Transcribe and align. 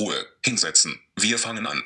Ruhe, 0.00 0.14
hinsetzen. 0.42 0.98
Wir 1.16 1.38
fangen 1.38 1.66
an. 1.66 1.84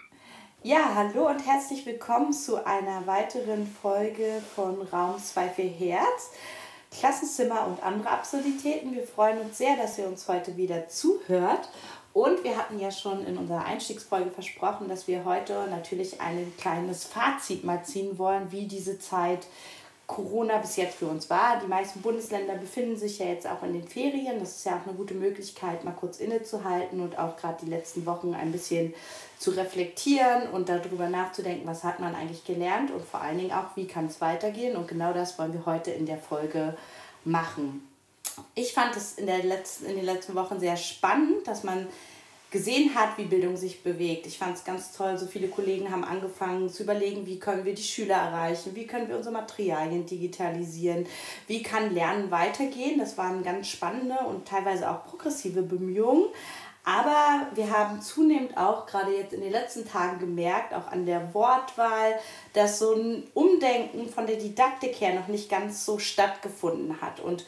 Ja, 0.62 0.94
hallo 0.94 1.26
und 1.28 1.44
herzlich 1.44 1.84
willkommen 1.84 2.32
zu 2.32 2.64
einer 2.64 3.08
weiteren 3.08 3.66
Folge 3.66 4.40
von 4.54 4.82
Raum 4.82 5.18
24 5.18 5.80
Herz. 5.80 6.30
Klassenzimmer 6.96 7.66
und 7.66 7.82
andere 7.82 8.10
Absurditäten. 8.10 8.94
Wir 8.94 9.04
freuen 9.04 9.40
uns 9.40 9.58
sehr, 9.58 9.76
dass 9.76 9.98
ihr 9.98 10.06
uns 10.06 10.28
heute 10.28 10.56
wieder 10.56 10.88
zuhört. 10.88 11.68
Und 12.12 12.44
wir 12.44 12.56
hatten 12.56 12.78
ja 12.78 12.92
schon 12.92 13.26
in 13.26 13.36
unserer 13.36 13.64
Einstiegsfolge 13.64 14.30
versprochen, 14.30 14.88
dass 14.88 15.08
wir 15.08 15.24
heute 15.24 15.66
natürlich 15.68 16.20
ein 16.20 16.52
kleines 16.56 17.02
Fazit 17.06 17.64
mal 17.64 17.84
ziehen 17.84 18.16
wollen, 18.16 18.52
wie 18.52 18.68
diese 18.68 19.00
Zeit 19.00 19.48
Corona 20.06 20.58
bis 20.58 20.76
jetzt 20.76 20.98
für 20.98 21.06
uns 21.06 21.30
war. 21.30 21.60
Die 21.60 21.66
meisten 21.66 22.02
Bundesländer 22.02 22.54
befinden 22.56 22.96
sich 22.96 23.18
ja 23.18 23.26
jetzt 23.26 23.46
auch 23.46 23.62
in 23.62 23.72
den 23.72 23.88
Ferien. 23.88 24.38
Das 24.38 24.56
ist 24.56 24.66
ja 24.66 24.76
auch 24.76 24.86
eine 24.86 24.96
gute 24.96 25.14
Möglichkeit, 25.14 25.84
mal 25.84 25.92
kurz 25.92 26.20
innezuhalten 26.20 27.00
und 27.00 27.18
auch 27.18 27.36
gerade 27.36 27.64
die 27.64 27.70
letzten 27.70 28.04
Wochen 28.04 28.34
ein 28.34 28.52
bisschen 28.52 28.92
zu 29.38 29.52
reflektieren 29.52 30.48
und 30.50 30.68
darüber 30.68 31.08
nachzudenken, 31.08 31.66
was 31.66 31.84
hat 31.84 32.00
man 32.00 32.14
eigentlich 32.14 32.44
gelernt 32.44 32.90
und 32.90 33.04
vor 33.04 33.20
allen 33.20 33.38
Dingen 33.38 33.52
auch, 33.52 33.76
wie 33.76 33.86
kann 33.86 34.06
es 34.06 34.20
weitergehen. 34.20 34.76
Und 34.76 34.88
genau 34.88 35.12
das 35.12 35.38
wollen 35.38 35.54
wir 35.54 35.64
heute 35.64 35.90
in 35.90 36.04
der 36.04 36.18
Folge 36.18 36.76
machen. 37.24 37.88
Ich 38.54 38.74
fand 38.74 38.96
es 38.96 39.14
in, 39.14 39.26
der 39.26 39.42
letzten, 39.42 39.86
in 39.86 39.96
den 39.96 40.04
letzten 40.04 40.34
Wochen 40.34 40.60
sehr 40.60 40.76
spannend, 40.76 41.46
dass 41.46 41.62
man 41.62 41.86
gesehen 42.54 42.94
hat, 42.94 43.18
wie 43.18 43.24
Bildung 43.24 43.56
sich 43.56 43.82
bewegt. 43.82 44.26
Ich 44.28 44.38
fand 44.38 44.56
es 44.56 44.62
ganz 44.62 44.92
toll, 44.92 45.18
so 45.18 45.26
viele 45.26 45.48
Kollegen 45.48 45.90
haben 45.90 46.04
angefangen 46.04 46.68
zu 46.70 46.84
überlegen, 46.84 47.26
wie 47.26 47.40
können 47.40 47.64
wir 47.64 47.74
die 47.74 47.82
Schüler 47.82 48.14
erreichen, 48.14 48.76
wie 48.76 48.86
können 48.86 49.08
wir 49.08 49.16
unsere 49.16 49.34
Materialien 49.34 50.06
digitalisieren, 50.06 51.04
wie 51.48 51.64
kann 51.64 51.92
Lernen 51.92 52.30
weitergehen. 52.30 53.00
Das 53.00 53.18
waren 53.18 53.42
ganz 53.42 53.66
spannende 53.66 54.16
und 54.28 54.46
teilweise 54.46 54.88
auch 54.88 55.04
progressive 55.04 55.62
Bemühungen. 55.62 56.26
Aber 56.84 57.48
wir 57.54 57.76
haben 57.76 58.00
zunehmend 58.00 58.56
auch 58.56 58.86
gerade 58.86 59.16
jetzt 59.16 59.32
in 59.32 59.40
den 59.40 59.50
letzten 59.50 59.84
Tagen 59.88 60.20
gemerkt, 60.20 60.74
auch 60.74 60.86
an 60.92 61.06
der 61.06 61.34
Wortwahl, 61.34 62.20
dass 62.52 62.78
so 62.78 62.94
ein 62.94 63.24
Umdenken 63.34 64.08
von 64.08 64.28
der 64.28 64.36
Didaktik 64.36 65.00
her 65.00 65.14
noch 65.14 65.26
nicht 65.26 65.50
ganz 65.50 65.84
so 65.84 65.98
stattgefunden 65.98 67.00
hat. 67.00 67.18
Und 67.18 67.44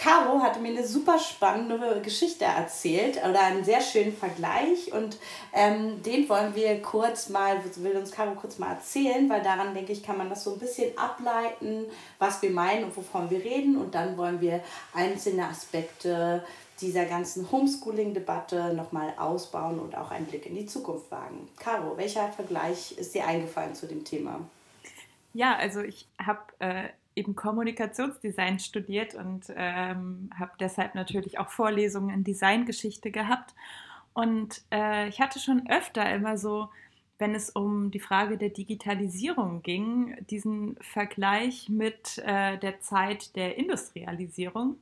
Caro 0.00 0.40
hatte 0.40 0.60
mir 0.60 0.68
eine 0.68 0.86
super 0.86 1.18
spannende 1.18 2.00
Geschichte 2.02 2.44
erzählt 2.44 3.16
oder 3.16 3.42
einen 3.42 3.64
sehr 3.64 3.80
schönen 3.80 4.16
Vergleich 4.16 4.92
und 4.92 5.16
ähm, 5.52 6.02
den 6.04 6.28
wollen 6.28 6.54
wir 6.54 6.80
kurz 6.82 7.28
mal, 7.30 7.60
will 7.76 7.96
uns 7.96 8.12
Caro 8.12 8.36
kurz 8.36 8.58
mal 8.58 8.74
erzählen, 8.74 9.28
weil 9.28 9.42
daran 9.42 9.74
denke 9.74 9.92
ich, 9.92 10.04
kann 10.04 10.16
man 10.16 10.30
das 10.30 10.44
so 10.44 10.52
ein 10.52 10.60
bisschen 10.60 10.96
ableiten, 10.96 11.86
was 12.20 12.40
wir 12.42 12.50
meinen 12.50 12.84
und 12.84 12.96
wovon 12.96 13.28
wir 13.28 13.40
reden 13.40 13.76
und 13.76 13.94
dann 13.94 14.16
wollen 14.16 14.40
wir 14.40 14.62
einzelne 14.94 15.46
Aspekte 15.46 16.44
dieser 16.80 17.04
ganzen 17.04 17.50
Homeschooling-Debatte 17.50 18.74
nochmal 18.74 19.14
ausbauen 19.18 19.80
und 19.80 19.96
auch 19.96 20.12
einen 20.12 20.26
Blick 20.26 20.46
in 20.46 20.54
die 20.54 20.66
Zukunft 20.66 21.10
wagen. 21.10 21.48
Caro, 21.58 21.96
welcher 21.96 22.30
Vergleich 22.30 22.96
ist 22.96 23.16
dir 23.16 23.26
eingefallen 23.26 23.74
zu 23.74 23.88
dem 23.88 24.04
Thema? 24.04 24.38
Ja, 25.34 25.56
also 25.56 25.80
ich 25.80 26.06
habe 26.24 26.40
äh, 26.60 26.88
eben 27.18 27.36
Kommunikationsdesign 27.36 28.58
studiert 28.60 29.14
und 29.14 29.52
ähm, 29.56 30.30
habe 30.38 30.52
deshalb 30.60 30.94
natürlich 30.94 31.38
auch 31.38 31.50
Vorlesungen 31.50 32.10
in 32.14 32.24
Designgeschichte 32.24 33.10
gehabt. 33.10 33.54
Und 34.14 34.62
äh, 34.72 35.08
ich 35.08 35.20
hatte 35.20 35.38
schon 35.38 35.68
öfter 35.68 36.10
immer 36.14 36.38
so, 36.38 36.68
wenn 37.18 37.34
es 37.34 37.50
um 37.50 37.90
die 37.90 38.00
Frage 38.00 38.38
der 38.38 38.50
Digitalisierung 38.50 39.62
ging, 39.62 40.16
diesen 40.30 40.76
Vergleich 40.80 41.68
mit 41.68 42.18
äh, 42.18 42.56
der 42.58 42.80
Zeit 42.80 43.34
der 43.36 43.58
Industrialisierung. 43.58 44.76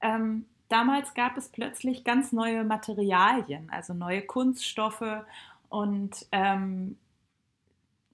Ähm, 0.00 0.46
damals 0.68 1.14
gab 1.14 1.36
es 1.36 1.48
plötzlich 1.48 2.02
ganz 2.02 2.32
neue 2.32 2.64
Materialien, 2.64 3.68
also 3.70 3.92
neue 3.92 4.22
Kunststoffe 4.22 5.22
und 5.68 6.26
ähm, 6.32 6.96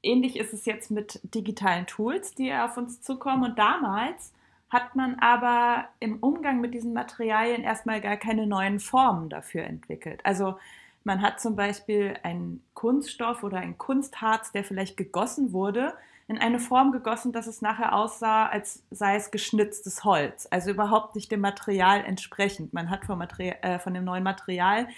ähnlich 0.02 0.36
ist 0.36 0.52
es 0.52 0.64
jetzt 0.64 0.90
mit 0.90 1.20
digitalen 1.22 1.86
Tools, 1.86 2.34
die 2.34 2.52
auf 2.52 2.76
uns 2.76 3.00
zukommen. 3.00 3.44
Und 3.44 3.58
damals 3.58 4.32
hat 4.70 4.96
man 4.96 5.18
aber 5.18 5.88
im 6.00 6.18
Umgang 6.18 6.60
mit 6.60 6.74
diesen 6.74 6.92
Materialien 6.92 7.62
erstmal 7.62 8.00
gar 8.00 8.16
keine 8.16 8.46
neuen 8.46 8.80
Formen 8.80 9.28
dafür 9.28 9.64
entwickelt. 9.64 10.20
Also 10.24 10.56
man 11.04 11.20
hat 11.20 11.40
zum 11.40 11.56
Beispiel 11.56 12.16
einen 12.22 12.62
Kunststoff 12.74 13.42
oder 13.42 13.58
ein 13.58 13.76
Kunstharz, 13.76 14.52
der 14.52 14.64
vielleicht 14.64 14.96
gegossen 14.96 15.52
wurde, 15.52 15.94
in 16.28 16.38
eine 16.38 16.60
Form 16.60 16.92
gegossen, 16.92 17.32
dass 17.32 17.46
es 17.46 17.60
nachher 17.60 17.94
aussah, 17.94 18.46
als 18.46 18.84
sei 18.90 19.16
es 19.16 19.30
geschnitztes 19.30 20.04
Holz. 20.04 20.48
Also 20.50 20.70
überhaupt 20.70 21.14
nicht 21.16 21.30
dem 21.30 21.40
Material 21.40 22.02
entsprechend. 22.04 22.72
Man 22.72 22.88
hat 22.88 23.04
vom, 23.04 23.18
Material, 23.18 23.56
äh, 23.62 23.78
von 23.78 23.92
dem 23.92 24.04
neuen 24.04 24.22
Material 24.22 24.88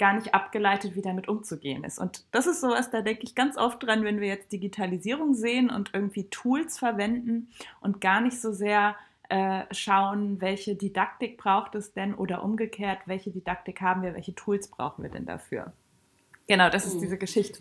gar 0.00 0.14
nicht 0.14 0.34
abgeleitet, 0.34 0.96
wie 0.96 1.02
damit 1.02 1.28
umzugehen 1.28 1.84
ist. 1.84 1.98
Und 1.98 2.24
das 2.32 2.46
ist 2.46 2.62
sowas, 2.62 2.90
da 2.90 3.02
denke 3.02 3.22
ich 3.22 3.34
ganz 3.34 3.58
oft 3.58 3.82
dran, 3.82 4.02
wenn 4.02 4.18
wir 4.18 4.28
jetzt 4.28 4.50
Digitalisierung 4.50 5.34
sehen 5.34 5.70
und 5.70 5.90
irgendwie 5.92 6.28
Tools 6.30 6.78
verwenden 6.78 7.50
und 7.80 8.00
gar 8.00 8.22
nicht 8.22 8.40
so 8.40 8.50
sehr 8.50 8.96
äh, 9.28 9.62
schauen, 9.70 10.40
welche 10.40 10.74
Didaktik 10.74 11.36
braucht 11.36 11.74
es 11.74 11.92
denn 11.92 12.14
oder 12.14 12.42
umgekehrt, 12.42 13.00
welche 13.04 13.30
Didaktik 13.30 13.82
haben 13.82 14.02
wir, 14.02 14.14
welche 14.14 14.34
Tools 14.34 14.68
brauchen 14.68 15.02
wir 15.02 15.10
denn 15.10 15.26
dafür. 15.26 15.72
Genau, 16.48 16.70
das 16.70 16.86
ist 16.86 16.96
mhm. 16.96 17.00
diese 17.00 17.18
Geschichte. 17.18 17.60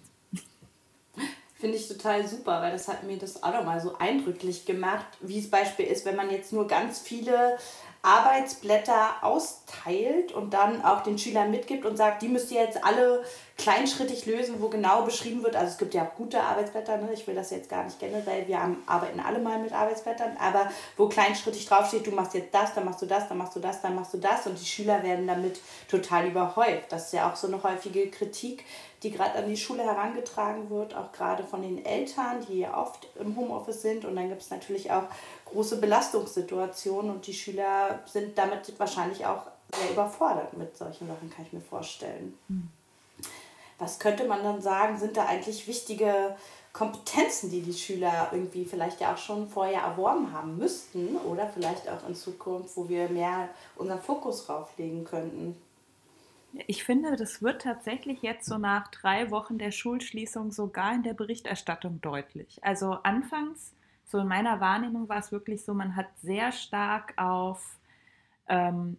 Finde 1.55 1.75
ich 1.75 1.89
total 1.89 2.25
super, 2.25 2.61
weil 2.61 2.71
das 2.71 2.87
hat 2.87 3.03
mir 3.03 3.17
das 3.17 3.43
auch 3.43 3.53
nochmal 3.53 3.81
so 3.81 3.97
eindrücklich 3.97 4.65
gemacht, 4.65 5.05
wie 5.19 5.39
es 5.39 5.49
Beispiel 5.49 5.87
ist, 5.87 6.05
wenn 6.05 6.15
man 6.15 6.31
jetzt 6.31 6.53
nur 6.53 6.67
ganz 6.67 6.99
viele 6.99 7.57
Arbeitsblätter 8.01 9.15
austeilt 9.21 10.31
und 10.31 10.53
dann 10.53 10.83
auch 10.83 11.01
den 11.01 11.17
Schülern 11.17 11.51
mitgibt 11.51 11.85
und 11.85 11.97
sagt, 11.97 12.21
die 12.21 12.29
müsst 12.29 12.51
ihr 12.51 12.61
jetzt 12.61 12.83
alle 12.83 13.23
kleinschrittig 13.59 14.25
lösen, 14.25 14.61
wo 14.61 14.69
genau 14.69 15.03
beschrieben 15.03 15.43
wird. 15.43 15.55
Also 15.55 15.73
es 15.73 15.77
gibt 15.77 15.93
ja 15.93 16.05
auch 16.05 16.15
gute 16.15 16.41
Arbeitsblätter, 16.41 16.97
ne? 16.97 17.09
ich 17.13 17.27
will 17.27 17.35
das 17.35 17.51
jetzt 17.51 17.69
gar 17.69 17.83
nicht 17.83 17.99
generell, 17.99 18.47
wir 18.47 18.61
haben, 18.61 18.81
arbeiten 18.85 19.19
alle 19.19 19.39
mal 19.39 19.59
mit 19.59 19.73
Arbeitsblättern, 19.73 20.37
aber 20.39 20.71
wo 20.95 21.09
kleinschrittig 21.09 21.65
draufsteht, 21.65 22.07
du 22.07 22.11
machst 22.11 22.33
jetzt 22.33 22.53
das, 22.53 22.73
dann 22.73 22.85
machst 22.85 23.01
du 23.01 23.05
das, 23.05 23.27
dann 23.27 23.37
machst 23.37 23.55
du 23.55 23.59
das, 23.59 23.81
dann 23.81 23.95
machst 23.95 24.13
du 24.13 24.17
das 24.17 24.47
und 24.47 24.59
die 24.59 24.65
Schüler 24.65 25.03
werden 25.03 25.27
damit 25.27 25.59
total 25.89 26.27
überhäuft. 26.27 26.89
Das 26.89 27.07
ist 27.07 27.13
ja 27.13 27.29
auch 27.29 27.35
so 27.35 27.47
eine 27.47 27.61
häufige 27.61 28.09
Kritik, 28.09 28.63
die 29.03 29.11
gerade 29.11 29.39
an 29.39 29.49
die 29.49 29.57
Schule 29.57 29.83
herangetragen 29.83 30.69
wird, 30.69 30.95
auch 30.95 31.11
gerade 31.11 31.43
von 31.43 31.61
den 31.61 31.85
Eltern, 31.85 32.45
die 32.47 32.59
ja 32.59 32.77
oft 32.77 33.07
im 33.19 33.35
Homeoffice 33.35 33.81
sind. 33.81 34.05
Und 34.05 34.15
dann 34.15 34.29
gibt 34.29 34.41
es 34.41 34.49
natürlich 34.49 34.91
auch 34.91 35.03
große 35.45 35.77
Belastungssituationen 35.77 37.11
und 37.11 37.27
die 37.27 37.33
Schüler 37.33 37.99
sind 38.05 38.37
damit 38.37 38.73
wahrscheinlich 38.77 39.25
auch 39.25 39.43
sehr 39.73 39.91
überfordert 39.91 40.55
mit 40.57 40.77
solchen 40.77 41.07
Sachen, 41.07 41.29
kann 41.29 41.45
ich 41.45 41.53
mir 41.53 41.61
vorstellen. 41.61 42.37
Mhm. 42.47 42.69
Was 43.79 43.99
könnte 43.99 44.27
man 44.27 44.43
dann 44.43 44.61
sagen, 44.61 44.97
sind 44.97 45.17
da 45.17 45.25
eigentlich 45.25 45.67
wichtige 45.67 46.35
Kompetenzen, 46.73 47.49
die 47.49 47.61
die 47.61 47.73
Schüler 47.73 48.29
irgendwie 48.31 48.65
vielleicht 48.65 49.01
ja 49.01 49.13
auch 49.13 49.17
schon 49.17 49.47
vorher 49.47 49.81
erworben 49.81 50.31
haben 50.33 50.57
müssten 50.57 51.15
oder 51.17 51.47
vielleicht 51.47 51.89
auch 51.89 52.07
in 52.07 52.13
Zukunft, 52.13 52.75
wo 52.77 52.87
wir 52.87 53.09
mehr 53.09 53.49
unseren 53.75 54.01
Fokus 54.01 54.45
drauf 54.45 54.69
legen 54.77 55.03
könnten? 55.05 55.55
Ich 56.67 56.83
finde, 56.83 57.15
das 57.15 57.41
wird 57.41 57.61
tatsächlich 57.61 58.21
jetzt 58.21 58.47
so 58.47 58.57
nach 58.57 58.87
drei 58.89 59.31
Wochen 59.31 59.57
der 59.57 59.71
Schulschließung 59.71 60.51
sogar 60.51 60.93
in 60.93 61.03
der 61.03 61.13
Berichterstattung 61.13 62.01
deutlich. 62.01 62.63
Also 62.63 62.91
anfangs, 63.03 63.73
so 64.05 64.17
in 64.17 64.27
meiner 64.27 64.59
Wahrnehmung 64.59 65.07
war 65.07 65.19
es 65.19 65.31
wirklich 65.31 65.63
so, 65.63 65.73
man 65.73 65.95
hat 65.95 66.07
sehr 66.21 66.51
stark 66.51 67.13
auf, 67.17 67.78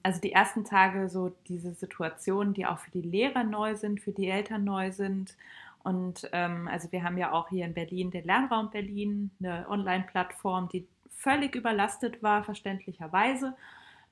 also 0.03 0.21
die 0.21 0.33
ersten 0.33 0.65
Tage 0.65 1.09
so 1.09 1.33
diese 1.49 1.75
Situationen, 1.75 2.55
die 2.55 2.67
auch 2.67 2.79
für 2.79 2.91
die 2.91 3.03
Lehrer 3.03 3.45
neu 3.45 3.75
sind, 3.75 4.01
für 4.01 4.13
die 4.13 4.29
Eltern 4.29 4.65
neu 4.65 4.93
sind. 4.93 5.37
Und 5.83 6.29
ähm, 6.33 6.69
also 6.69 6.93
wir 6.93 7.03
haben 7.03 7.19
ja 7.19 7.33
auch 7.33 7.49
hier 7.49 7.65
in 7.65 7.75
Berlin 7.75 8.11
den 8.11 8.25
Lernraum 8.25 8.71
Berlin, 8.71 9.31
eine 9.41 9.67
Online-Plattform, 9.69 10.69
die 10.69 10.87
völlig 11.11 11.55
überlastet 11.55 12.23
war, 12.23 12.45
verständlicherweise 12.45 13.55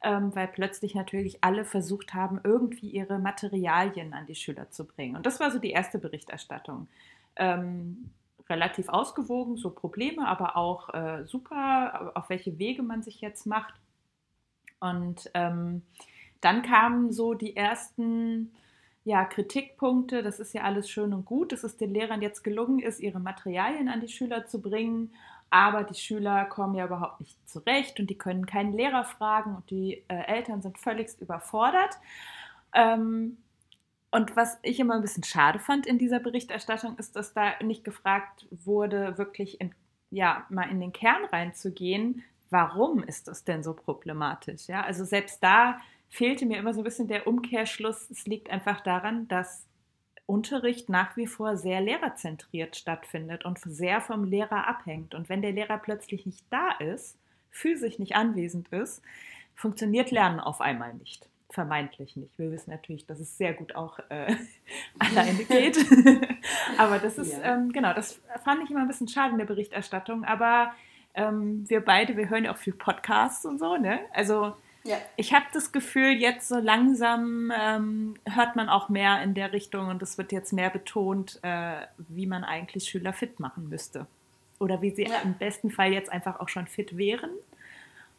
ähm, 0.02 0.34
weil 0.34 0.48
plötzlich 0.48 0.94
natürlich 0.94 1.42
alle 1.42 1.64
versucht 1.64 2.14
haben, 2.14 2.40
irgendwie 2.44 2.88
ihre 2.88 3.18
Materialien 3.18 4.14
an 4.14 4.26
die 4.26 4.34
Schüler 4.34 4.70
zu 4.70 4.84
bringen. 4.84 5.16
Und 5.16 5.26
das 5.26 5.40
war 5.40 5.50
so 5.50 5.58
die 5.58 5.70
erste 5.70 5.98
Berichterstattung. 5.98 6.88
Ähm, 7.36 8.10
relativ 8.48 8.88
ausgewogen, 8.88 9.56
so 9.56 9.70
Probleme, 9.70 10.26
aber 10.26 10.56
auch 10.56 10.94
äh, 10.94 11.24
super, 11.26 12.12
auf 12.14 12.30
welche 12.30 12.58
Wege 12.58 12.82
man 12.82 13.02
sich 13.02 13.20
jetzt 13.20 13.46
macht. 13.46 13.74
Und 14.80 15.30
ähm, 15.34 15.82
dann 16.40 16.62
kamen 16.62 17.12
so 17.12 17.34
die 17.34 17.56
ersten 17.56 18.52
ja, 19.04 19.24
Kritikpunkte. 19.24 20.22
Das 20.22 20.38
ist 20.38 20.54
ja 20.54 20.62
alles 20.62 20.88
schön 20.90 21.12
und 21.14 21.24
gut, 21.24 21.52
dass 21.52 21.64
es 21.64 21.76
den 21.76 21.92
Lehrern 21.92 22.22
jetzt 22.22 22.44
gelungen 22.44 22.78
ist, 22.78 23.00
ihre 23.00 23.20
Materialien 23.20 23.88
an 23.88 24.00
die 24.00 24.08
Schüler 24.08 24.46
zu 24.46 24.60
bringen 24.60 25.10
aber 25.50 25.84
die 25.84 25.94
Schüler 25.94 26.44
kommen 26.44 26.74
ja 26.74 26.86
überhaupt 26.86 27.20
nicht 27.20 27.48
zurecht 27.48 27.98
und 28.00 28.10
die 28.10 28.18
können 28.18 28.46
keinen 28.46 28.72
Lehrer 28.72 29.04
fragen 29.04 29.56
und 29.56 29.70
die 29.70 30.04
äh, 30.08 30.26
Eltern 30.26 30.60
sind 30.62 30.78
völligst 30.78 31.20
überfordert. 31.20 31.94
Ähm, 32.74 33.38
und 34.10 34.36
was 34.36 34.58
ich 34.62 34.80
immer 34.80 34.94
ein 34.94 35.02
bisschen 35.02 35.24
schade 35.24 35.58
fand 35.58 35.86
in 35.86 35.98
dieser 35.98 36.20
Berichterstattung, 36.20 36.96
ist, 36.98 37.16
dass 37.16 37.34
da 37.34 37.52
nicht 37.62 37.84
gefragt 37.84 38.46
wurde, 38.50 39.16
wirklich 39.18 39.60
in, 39.60 39.74
ja, 40.10 40.46
mal 40.50 40.70
in 40.70 40.80
den 40.80 40.92
Kern 40.92 41.24
reinzugehen, 41.26 42.22
warum 42.50 43.02
ist 43.02 43.28
das 43.28 43.44
denn 43.44 43.62
so 43.62 43.74
problematisch? 43.74 44.66
Ja, 44.66 44.82
also 44.82 45.04
selbst 45.04 45.42
da 45.42 45.78
fehlte 46.08 46.46
mir 46.46 46.58
immer 46.58 46.74
so 46.74 46.80
ein 46.80 46.84
bisschen 46.84 47.08
der 47.08 47.26
Umkehrschluss. 47.26 48.10
Es 48.10 48.26
liegt 48.26 48.50
einfach 48.50 48.80
daran, 48.80 49.28
dass 49.28 49.66
Unterricht 50.26 50.88
nach 50.88 51.16
wie 51.16 51.26
vor 51.26 51.56
sehr 51.56 51.80
lehrerzentriert 51.80 52.76
stattfindet 52.76 53.44
und 53.44 53.58
sehr 53.60 54.00
vom 54.00 54.24
Lehrer 54.24 54.66
abhängt. 54.66 55.14
Und 55.14 55.28
wenn 55.28 55.40
der 55.40 55.52
Lehrer 55.52 55.78
plötzlich 55.78 56.26
nicht 56.26 56.44
da 56.50 56.72
ist, 56.72 57.18
physisch 57.50 57.98
nicht 57.98 58.14
anwesend 58.14 58.68
ist, 58.68 59.02
funktioniert 59.54 60.10
Lernen 60.10 60.38
auf 60.38 60.60
einmal 60.60 60.94
nicht. 60.94 61.28
Vermeintlich 61.50 62.14
nicht. 62.16 62.38
Wir 62.38 62.52
wissen 62.52 62.70
natürlich, 62.70 63.06
dass 63.06 63.20
es 63.20 63.38
sehr 63.38 63.54
gut 63.54 63.74
auch 63.74 63.98
äh, 64.10 64.36
alleine 64.98 65.44
geht. 65.44 65.78
aber 66.78 66.98
das 66.98 67.16
ist, 67.16 67.32
ja. 67.32 67.54
ähm, 67.54 67.72
genau, 67.72 67.94
das 67.94 68.20
fand 68.44 68.62
ich 68.62 68.70
immer 68.70 68.80
ein 68.80 68.88
bisschen 68.88 69.08
schade 69.08 69.32
in 69.32 69.38
der 69.38 69.46
Berichterstattung. 69.46 70.24
Aber 70.24 70.74
ähm, 71.18 71.68
wir 71.68 71.84
beide, 71.84 72.16
wir 72.16 72.30
hören 72.30 72.44
ja 72.44 72.52
auch 72.52 72.56
viel 72.56 72.72
Podcasts 72.72 73.44
und 73.44 73.58
so, 73.58 73.76
ne? 73.76 74.00
Also 74.12 74.54
ja. 74.84 74.96
Ich 75.16 75.34
habe 75.34 75.44
das 75.52 75.72
Gefühl, 75.72 76.12
jetzt 76.12 76.48
so 76.48 76.56
langsam 76.56 77.52
ähm, 77.54 78.14
hört 78.24 78.56
man 78.56 78.70
auch 78.70 78.88
mehr 78.88 79.22
in 79.22 79.34
der 79.34 79.52
Richtung 79.52 79.88
und 79.88 80.02
es 80.02 80.16
wird 80.16 80.32
jetzt 80.32 80.52
mehr 80.52 80.70
betont, 80.70 81.40
äh, 81.42 81.82
wie 81.96 82.26
man 82.26 82.42
eigentlich 82.42 82.84
Schüler 82.84 83.12
fit 83.12 83.38
machen 83.38 83.68
müsste. 83.68 84.06
Oder 84.58 84.80
wie 84.80 84.90
sie 84.90 85.04
ja. 85.04 85.18
im 85.24 85.34
besten 85.34 85.70
Fall 85.70 85.92
jetzt 85.92 86.10
einfach 86.10 86.40
auch 86.40 86.48
schon 86.48 86.66
fit 86.66 86.96
wären. 86.96 87.30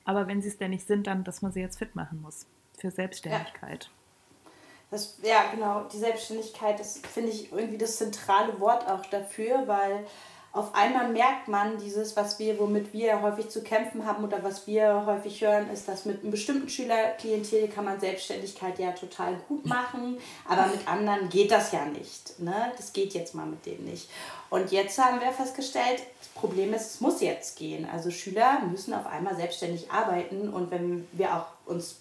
Aber 0.05 0.27
wenn 0.27 0.41
sie 0.41 0.49
es 0.49 0.57
denn 0.57 0.69
nicht 0.69 0.85
sind, 0.85 1.07
dann, 1.07 1.23
dass 1.23 1.41
man 1.41 1.51
sie 1.51 1.61
jetzt 1.61 1.79
fit 1.79 1.95
machen 1.95 2.21
muss 2.21 2.45
für 2.77 2.91
Selbstständigkeit. 2.91 3.85
Ja. 3.85 4.51
Das, 4.91 5.19
ja, 5.23 5.51
genau, 5.51 5.87
die 5.91 5.97
Selbstständigkeit, 5.97 6.79
das 6.79 6.99
finde 6.99 7.29
ich 7.29 7.51
irgendwie 7.51 7.77
das 7.77 7.97
zentrale 7.97 8.59
Wort 8.59 8.87
auch 8.87 9.05
dafür, 9.07 9.67
weil 9.67 10.05
auf 10.51 10.73
einmal 10.73 11.09
merkt 11.09 11.47
man 11.47 11.77
dieses, 11.77 12.15
was 12.15 12.39
wir, 12.39 12.57
womit 12.57 12.91
wir 12.91 13.21
häufig 13.21 13.49
zu 13.49 13.61
kämpfen 13.61 14.05
haben 14.05 14.23
oder 14.23 14.43
was 14.43 14.65
wir 14.65 15.05
häufig 15.05 15.41
hören, 15.41 15.69
ist, 15.69 15.87
dass 15.87 16.05
mit 16.05 16.21
einem 16.21 16.31
bestimmten 16.31 16.69
Schülerklientel 16.69 17.67
kann 17.67 17.85
man 17.85 17.99
Selbstständigkeit 17.99 18.79
ja 18.79 18.91
total 18.91 19.35
gut 19.47 19.67
machen, 19.67 20.17
aber 20.47 20.65
mit 20.67 20.87
anderen 20.87 21.29
geht 21.29 21.51
das 21.51 21.71
ja 21.71 21.85
nicht. 21.85 22.39
Ne? 22.39 22.71
Das 22.77 22.93
geht 22.93 23.13
jetzt 23.13 23.35
mal 23.35 23.45
mit 23.45 23.63
denen 23.67 23.85
nicht. 23.85 24.09
Und 24.49 24.71
jetzt 24.71 24.97
haben 24.97 25.21
wir 25.21 25.31
festgestellt, 25.31 26.01
das 26.19 26.29
Problem 26.29 26.73
ist, 26.73 26.95
es 26.95 27.01
muss 27.01 27.21
jetzt 27.21 27.55
gehen. 27.57 27.87
Also 27.91 28.09
Schüler 28.09 28.59
müssen 28.71 28.95
auf 28.95 29.05
einmal 29.05 29.35
selbstständig 29.35 29.91
arbeiten 29.91 30.49
und 30.49 30.71
wenn 30.71 31.07
wir 31.11 31.35
auch 31.35 31.45
uns 31.67 31.97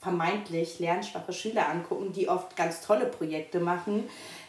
vermeintlich 0.00 0.80
lernschwache 0.80 1.32
Schüler 1.32 1.68
angucken, 1.68 2.12
die 2.12 2.28
oft 2.28 2.56
ganz 2.56 2.82
tolle 2.82 3.06
Projekte 3.06 3.60
machen, 3.60 4.04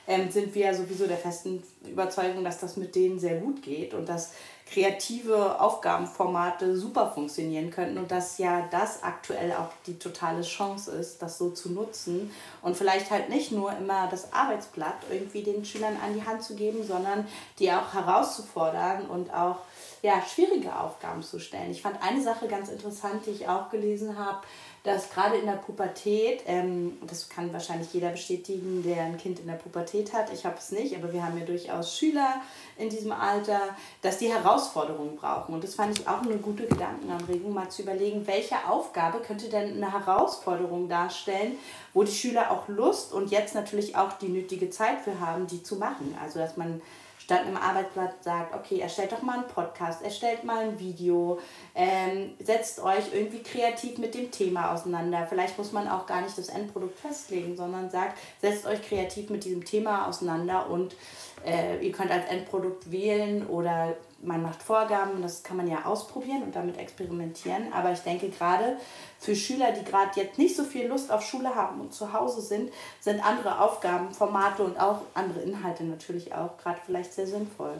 ähm, 0.08 0.32
sind 0.32 0.54
wir 0.54 0.68
ja 0.68 0.74
sowieso 0.74 1.08
der 1.08 1.18
festen 1.18 1.64
Überzeugung, 1.86 2.44
dass 2.44 2.60
das 2.60 2.78
mit 2.78 2.96
denen 2.96 3.20
sehr 3.20 3.38
gut 3.40 3.62
geht 3.62 3.94
und 3.94 4.08
dass 4.08 4.34
kreative 4.72 5.60
Aufgabenformate 5.62 6.76
super 6.76 7.12
funktionieren 7.12 7.70
könnten 7.70 8.00
und 8.00 8.10
dass 8.10 8.40
ja 8.40 8.68
das 8.72 9.04
aktuell 9.04 9.52
auch 9.54 9.70
die 9.86 10.00
totale 10.00 10.42
Chance 10.42 10.92
ist, 10.92 11.22
das 11.22 11.38
so 11.38 11.52
zu 11.52 11.72
nutzen 11.72 12.32
und 12.64 12.76
vielleicht 12.76 13.12
halt 13.12 13.30
nicht 13.30 13.52
nur 13.52 13.72
immer 13.78 14.08
das 14.10 14.34
Arbeitsblatt 14.34 14.98
irgendwie 15.12 15.44
den 15.44 15.66
Schülern 15.66 15.98
an 16.04 16.16
die 16.16 16.26
Hand 16.26 16.42
zu 16.42 16.56
geben, 16.56 16.84
sondern 16.84 17.28
die 17.60 17.72
auch 17.72 17.94
herauszufordern 17.94 19.06
und 19.06 19.32
auch 19.32 19.58
ja, 20.02 20.22
schwierige 20.22 20.76
Aufgaben 20.78 21.24
zu 21.24 21.40
stellen. 21.40 21.72
Ich 21.72 21.82
fand 21.82 22.02
eine 22.02 22.22
Sache 22.22 22.48
ganz 22.48 22.70
interessant, 22.70 23.26
die 23.26 23.32
ich 23.32 23.48
auch 23.48 23.70
gelesen 23.70 24.18
habe, 24.18 24.40
dass 24.86 25.10
gerade 25.10 25.38
in 25.38 25.48
der 25.48 25.54
Pubertät, 25.54 26.44
ähm, 26.46 26.98
das 27.08 27.28
kann 27.28 27.52
wahrscheinlich 27.52 27.92
jeder 27.92 28.10
bestätigen, 28.10 28.84
der 28.84 29.04
ein 29.04 29.18
Kind 29.18 29.40
in 29.40 29.48
der 29.48 29.56
Pubertät 29.56 30.14
hat, 30.14 30.32
ich 30.32 30.46
habe 30.46 30.58
es 30.60 30.72
nicht, 30.72 30.96
aber 30.96 31.12
wir 31.12 31.26
haben 31.26 31.38
ja 31.40 31.44
durchaus 31.44 31.98
Schüler 31.98 32.42
in 32.78 32.90
diesem 32.90 33.12
Alter, 33.12 33.60
dass 34.04 34.20
die 34.20 34.32
Herausforderungen 34.32 35.16
brauchen. 35.16 35.56
Und 35.56 35.64
das 35.64 35.74
fand 35.74 35.98
ich 35.98 36.08
auch 36.08 36.22
eine 36.22 36.38
gute 36.38 36.68
Gedankenanregung, 36.68 37.52
mal 37.52 37.70
zu 37.70 37.82
überlegen, 37.82 38.28
welche 38.28 38.56
Aufgabe 38.70 39.22
könnte 39.22 39.50
denn 39.50 39.84
eine 39.84 39.92
Herausforderung 39.92 40.88
darstellen, 40.88 41.58
wo 41.96 42.04
die 42.04 42.12
Schüler 42.12 42.52
auch 42.52 42.68
Lust 42.68 43.12
und 43.12 43.32
jetzt 43.32 43.56
natürlich 43.56 43.96
auch 43.96 44.14
die 44.14 44.30
nötige 44.30 44.70
Zeit 44.70 45.02
für 45.02 45.20
haben, 45.20 45.48
die 45.48 45.64
zu 45.64 45.78
machen. 45.78 46.16
Also 46.22 46.38
dass 46.38 46.58
man 46.58 46.80
statt 47.26 47.42
einem 47.42 47.58
Arbeitsblatt 47.58 48.24
sagt, 48.24 48.54
okay, 48.54 48.80
erstellt 48.80 49.12
doch 49.12 49.24
mal 49.24 49.40
einen 49.40 49.48
Podcast, 49.48 50.04
erstellt 50.04 50.44
mal 50.44 50.66
ein 50.66 50.80
Video, 50.80 51.40
ähm, 51.74 52.36
setzt 52.40 52.80
euch 52.80 53.14
irgendwie 53.14 53.42
kreativ 53.42 53.98
mit 53.98 54.14
dem 54.14 54.30
Thema 54.30 54.72
auseinander. 54.72 55.26
Vielleicht 55.28 55.58
muss 55.58 55.72
man 55.72 55.88
auch 55.88 56.06
gar 56.06 56.22
nicht 56.22 56.38
das 56.38 56.50
Endprodukt 56.50 57.00
festlegen, 57.00 57.58
sondern 57.58 57.90
sagt, 57.90 58.20
setzt 58.40 58.68
euch 58.68 58.80
kreativ 58.84 59.32
mit 59.32 59.44
diesem 59.44 59.66
Thema 59.66 60.08
auseinander 60.08 60.70
und 60.70 60.96
äh, 61.44 61.84
ihr 61.84 61.92
könnt 61.92 62.12
als 62.12 62.30
Endprodukt 62.30 62.92
wählen 62.92 63.48
oder 63.48 63.96
man 64.26 64.42
macht 64.42 64.62
Vorgaben, 64.62 65.22
das 65.22 65.44
kann 65.44 65.58
man 65.58 65.68
ja 65.68 65.86
ausprobieren 65.86 66.44
und 66.44 66.56
damit 66.56 66.78
experimentieren. 66.78 67.72
Aber 67.74 67.92
ich 67.92 68.00
denke 68.00 68.30
gerade 68.30 68.78
für 69.20 69.36
Schüler, 69.36 69.72
die 69.72 69.84
gerade 69.84 70.20
jetzt 70.20 70.38
nicht 70.38 70.56
so 70.56 70.64
viel 70.64 70.88
Lust 70.88 71.12
auf 71.12 71.22
Schule 71.22 71.56
haben 71.56 71.80
und 71.82 71.94
zu 71.94 72.14
Hause 72.14 72.42
sind, 72.42 72.72
sind 73.00 73.26
andere 73.26 73.60
Aufgaben, 73.60 74.12
Formate 74.12 74.64
und 74.64 74.80
auch 74.80 75.02
andere 75.14 75.42
Inhalte 75.42 75.84
natürlich 75.84 76.34
auch 76.34 76.58
gerade 76.58 76.80
vielleicht 76.86 77.14
sehr 77.14 77.28
sinnvoll. 77.28 77.78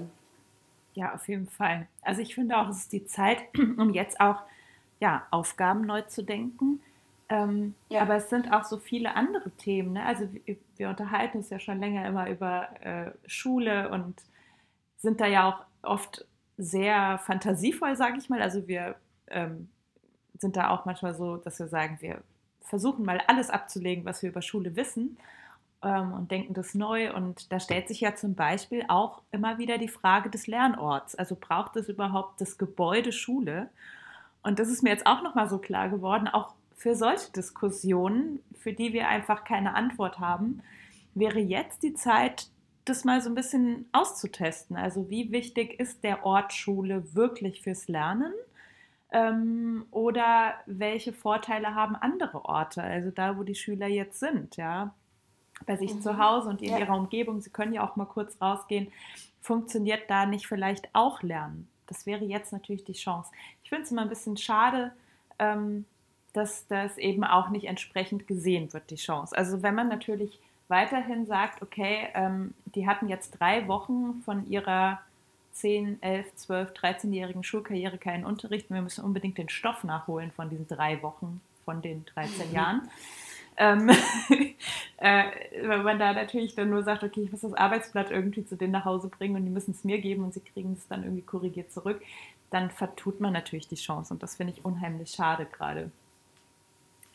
Ja, 0.94 1.14
auf 1.14 1.28
jeden 1.28 1.48
Fall. 1.48 1.88
Also 2.02 2.22
ich 2.22 2.36
finde 2.36 2.58
auch, 2.58 2.70
es 2.70 2.78
ist 2.78 2.94
die 2.94 3.06
Zeit, 3.06 3.40
um 3.78 3.94
jetzt 3.94 4.20
auch 4.20 4.42
ja, 5.00 5.28
Aufgaben 5.32 5.82
neu 5.82 6.02
zu 6.04 6.24
denken. 6.24 6.82
Ähm, 7.28 7.74
ja. 7.90 8.02
Aber 8.02 8.16
es 8.16 8.30
sind 8.30 8.52
auch 8.52 8.64
so 8.64 8.78
viele 8.78 9.16
andere 9.16 9.52
Themen. 9.52 9.94
Ne? 9.94 10.06
Also 10.06 10.28
wir, 10.32 10.58
wir, 10.78 10.90
unterhalten 10.90 11.40
uns 11.40 11.50
ja 11.50 11.60
schon 11.60 11.80
länger 11.80 12.08
immer 12.08 12.30
über 12.30 12.70
äh, 12.82 13.12
Schule 13.26 13.90
und 13.90 14.16
sind 14.98 15.20
da 15.20 15.28
ja 15.28 15.50
auch 15.50 15.66
oft 15.82 16.26
sehr 16.58 17.20
fantasievoll, 17.20 17.96
sage 17.96 18.18
ich 18.18 18.30
mal. 18.30 18.42
Also 18.42 18.68
wir 18.68 18.96
ähm, 19.28 19.70
sind 20.38 20.56
da 20.56 20.70
auch 20.70 20.86
manchmal 20.86 21.16
so, 21.16 21.38
dass 21.38 21.60
wir 21.60 21.68
sagen, 21.68 21.98
wir 22.02 22.22
versuchen 22.62 23.06
mal 23.06 23.22
alles 23.28 23.50
abzulegen, 23.50 24.06
was 24.06 24.22
wir 24.22 24.30
über 24.30 24.42
Schule 24.42 24.76
wissen 24.76 25.18
ähm, 25.84 26.14
und 26.14 26.32
denken 26.32 26.54
das 26.54 26.74
neu. 26.74 27.14
Und 27.14 27.52
da 27.52 27.60
stellt 27.60 27.88
sich 27.88 28.02
ja 28.02 28.16
zum 28.16 28.36
Beispiel 28.36 28.84
auch 28.88 29.22
immer 29.32 29.58
wieder 29.58 29.78
die 29.78 29.88
Frage 29.88 30.30
des 30.30 30.48
Lernorts. 30.48 31.16
Also 31.16 31.38
braucht 31.40 31.76
es 31.76 31.90
überhaupt 31.90 32.42
das 32.42 32.58
Gebäude 32.58 33.12
Schule? 33.12 33.70
Und 34.42 34.60
das 34.60 34.70
ist 34.70 34.84
mir 34.84 34.90
jetzt 34.90 35.08
auch 35.08 35.24
nochmal 35.24 35.50
so 35.50 35.58
klar 35.58 35.90
geworden, 35.90 36.28
auch 36.28 36.54
für 36.76 36.96
solche 36.96 37.32
Diskussionen, 37.32 38.40
für 38.60 38.74
die 38.74 38.94
wir 38.94 39.08
einfach 39.08 39.44
keine 39.44 39.74
Antwort 39.74 40.20
haben, 40.20 40.62
wäre 41.14 41.40
jetzt 41.40 41.84
die 41.84 41.94
Zeit, 41.94 42.50
das 42.86 43.04
mal 43.04 43.22
so 43.22 43.30
ein 43.30 43.36
bisschen 43.36 43.88
auszutesten. 43.92 44.78
Also 44.78 45.10
wie 45.10 45.32
wichtig 45.32 45.80
ist 45.80 46.04
der 46.04 46.26
Ort 46.26 46.54
Schule 46.54 47.16
wirklich 47.16 47.62
fürs 47.62 47.88
Lernen? 47.88 48.34
Ähm, 49.12 49.86
oder 49.92 50.56
welche 50.66 51.14
Vorteile 51.14 51.76
haben 51.76 51.96
andere 51.96 52.44
Orte, 52.46 52.82
also 52.82 53.12
da, 53.12 53.38
wo 53.38 53.44
die 53.44 53.56
Schüler 53.56 53.88
jetzt 53.88 54.20
sind, 54.20 54.58
ja, 54.58 54.94
bei 55.66 55.78
sich 55.78 55.94
mhm. 55.94 56.02
zu 56.02 56.18
Hause 56.18 56.50
und 56.50 56.62
in 56.62 56.72
ja. 56.72 56.80
ihrer 56.80 56.98
Umgebung, 56.98 57.40
sie 57.40 57.50
können 57.50 57.74
ja 57.74 57.88
auch 57.88 57.96
mal 57.96 58.06
kurz 58.06 58.36
rausgehen, 58.42 58.92
funktioniert 59.42 60.10
da 60.10 60.26
nicht 60.26 60.48
vielleicht 60.48 60.90
auch 60.94 61.22
Lernen? 61.22 61.68
Das 61.88 62.06
wäre 62.06 62.26
jetzt 62.26 62.52
natürlich 62.52 62.84
die 62.84 62.94
Chance. 62.94 63.32
Ich 63.64 63.70
finde 63.70 63.84
es 63.84 63.92
immer 63.92 64.02
ein 64.02 64.10
bisschen 64.10 64.38
schade, 64.38 64.92
ähm, 65.38 65.86
dass 66.34 66.68
das 66.68 66.98
eben 66.98 67.24
auch 67.24 67.50
nicht 67.50 67.66
entsprechend 67.66 68.28
gesehen 68.28 68.74
wird, 68.74 68.90
die 68.90 68.96
Chance. 68.96 69.38
Also 69.38 69.64
wenn 69.64 69.76
man 69.76 69.88
natürlich 69.88 70.40
weiterhin 70.68 71.26
sagt, 71.26 71.62
okay, 71.62 72.10
ähm, 72.14 72.54
die 72.74 72.88
hatten 72.88 73.08
jetzt 73.08 73.40
drei 73.40 73.68
Wochen 73.68 74.22
von 74.24 74.48
ihrer 74.50 75.00
10, 75.54 76.02
11, 76.02 76.36
12, 76.36 76.72
13-jährigen 76.74 77.44
Schulkarriere 77.44 77.98
keinen 77.98 78.26
Unterricht 78.26 78.70
und 78.70 78.76
wir 78.76 78.82
müssen 78.82 79.04
unbedingt 79.04 79.38
den 79.38 79.50
Stoff 79.50 79.84
nachholen 79.84 80.32
von 80.32 80.50
diesen 80.50 80.68
drei 80.68 81.02
Wochen 81.02 81.42
von 81.64 81.82
den 81.82 82.06
13 82.06 82.54
Jahren. 82.54 82.90
Ähm, 83.58 83.90
äh, 84.98 85.24
wenn 85.62 85.84
man 85.84 85.98
da 85.98 86.12
natürlich 86.12 86.56
dann 86.56 86.70
nur 86.70 86.84
sagt, 86.84 87.04
okay, 87.04 87.22
ich 87.22 87.32
muss 87.32 87.42
das 87.42 87.54
Arbeitsblatt 87.54 88.12
irgendwie 88.12 88.46
zu 88.46 88.58
denen 88.58 88.74
nach 88.74 88.84
Hause 88.84 89.08
bringen 89.08 89.38
und 89.38 89.46
die 89.46 89.52
müssen 89.52 89.72
es 89.72 89.86
mir 89.86 90.00
geben 90.00 90.26
und 90.26 90.34
sie 90.34 90.42
kriegen 90.42 90.74
es 90.74 90.88
dann 90.90 91.04
irgendwie 91.04 91.22
korrigiert 91.22 91.72
zurück, 91.72 92.02
dann 92.50 92.70
vertut 92.70 93.22
man 93.22 93.32
natürlich 93.32 93.68
die 93.68 93.76
Chance 93.76 94.14
und 94.14 94.24
das 94.24 94.36
finde 94.36 94.54
ich 94.54 94.66
unheimlich 94.66 95.12
schade 95.12 95.46
gerade. 95.46 95.90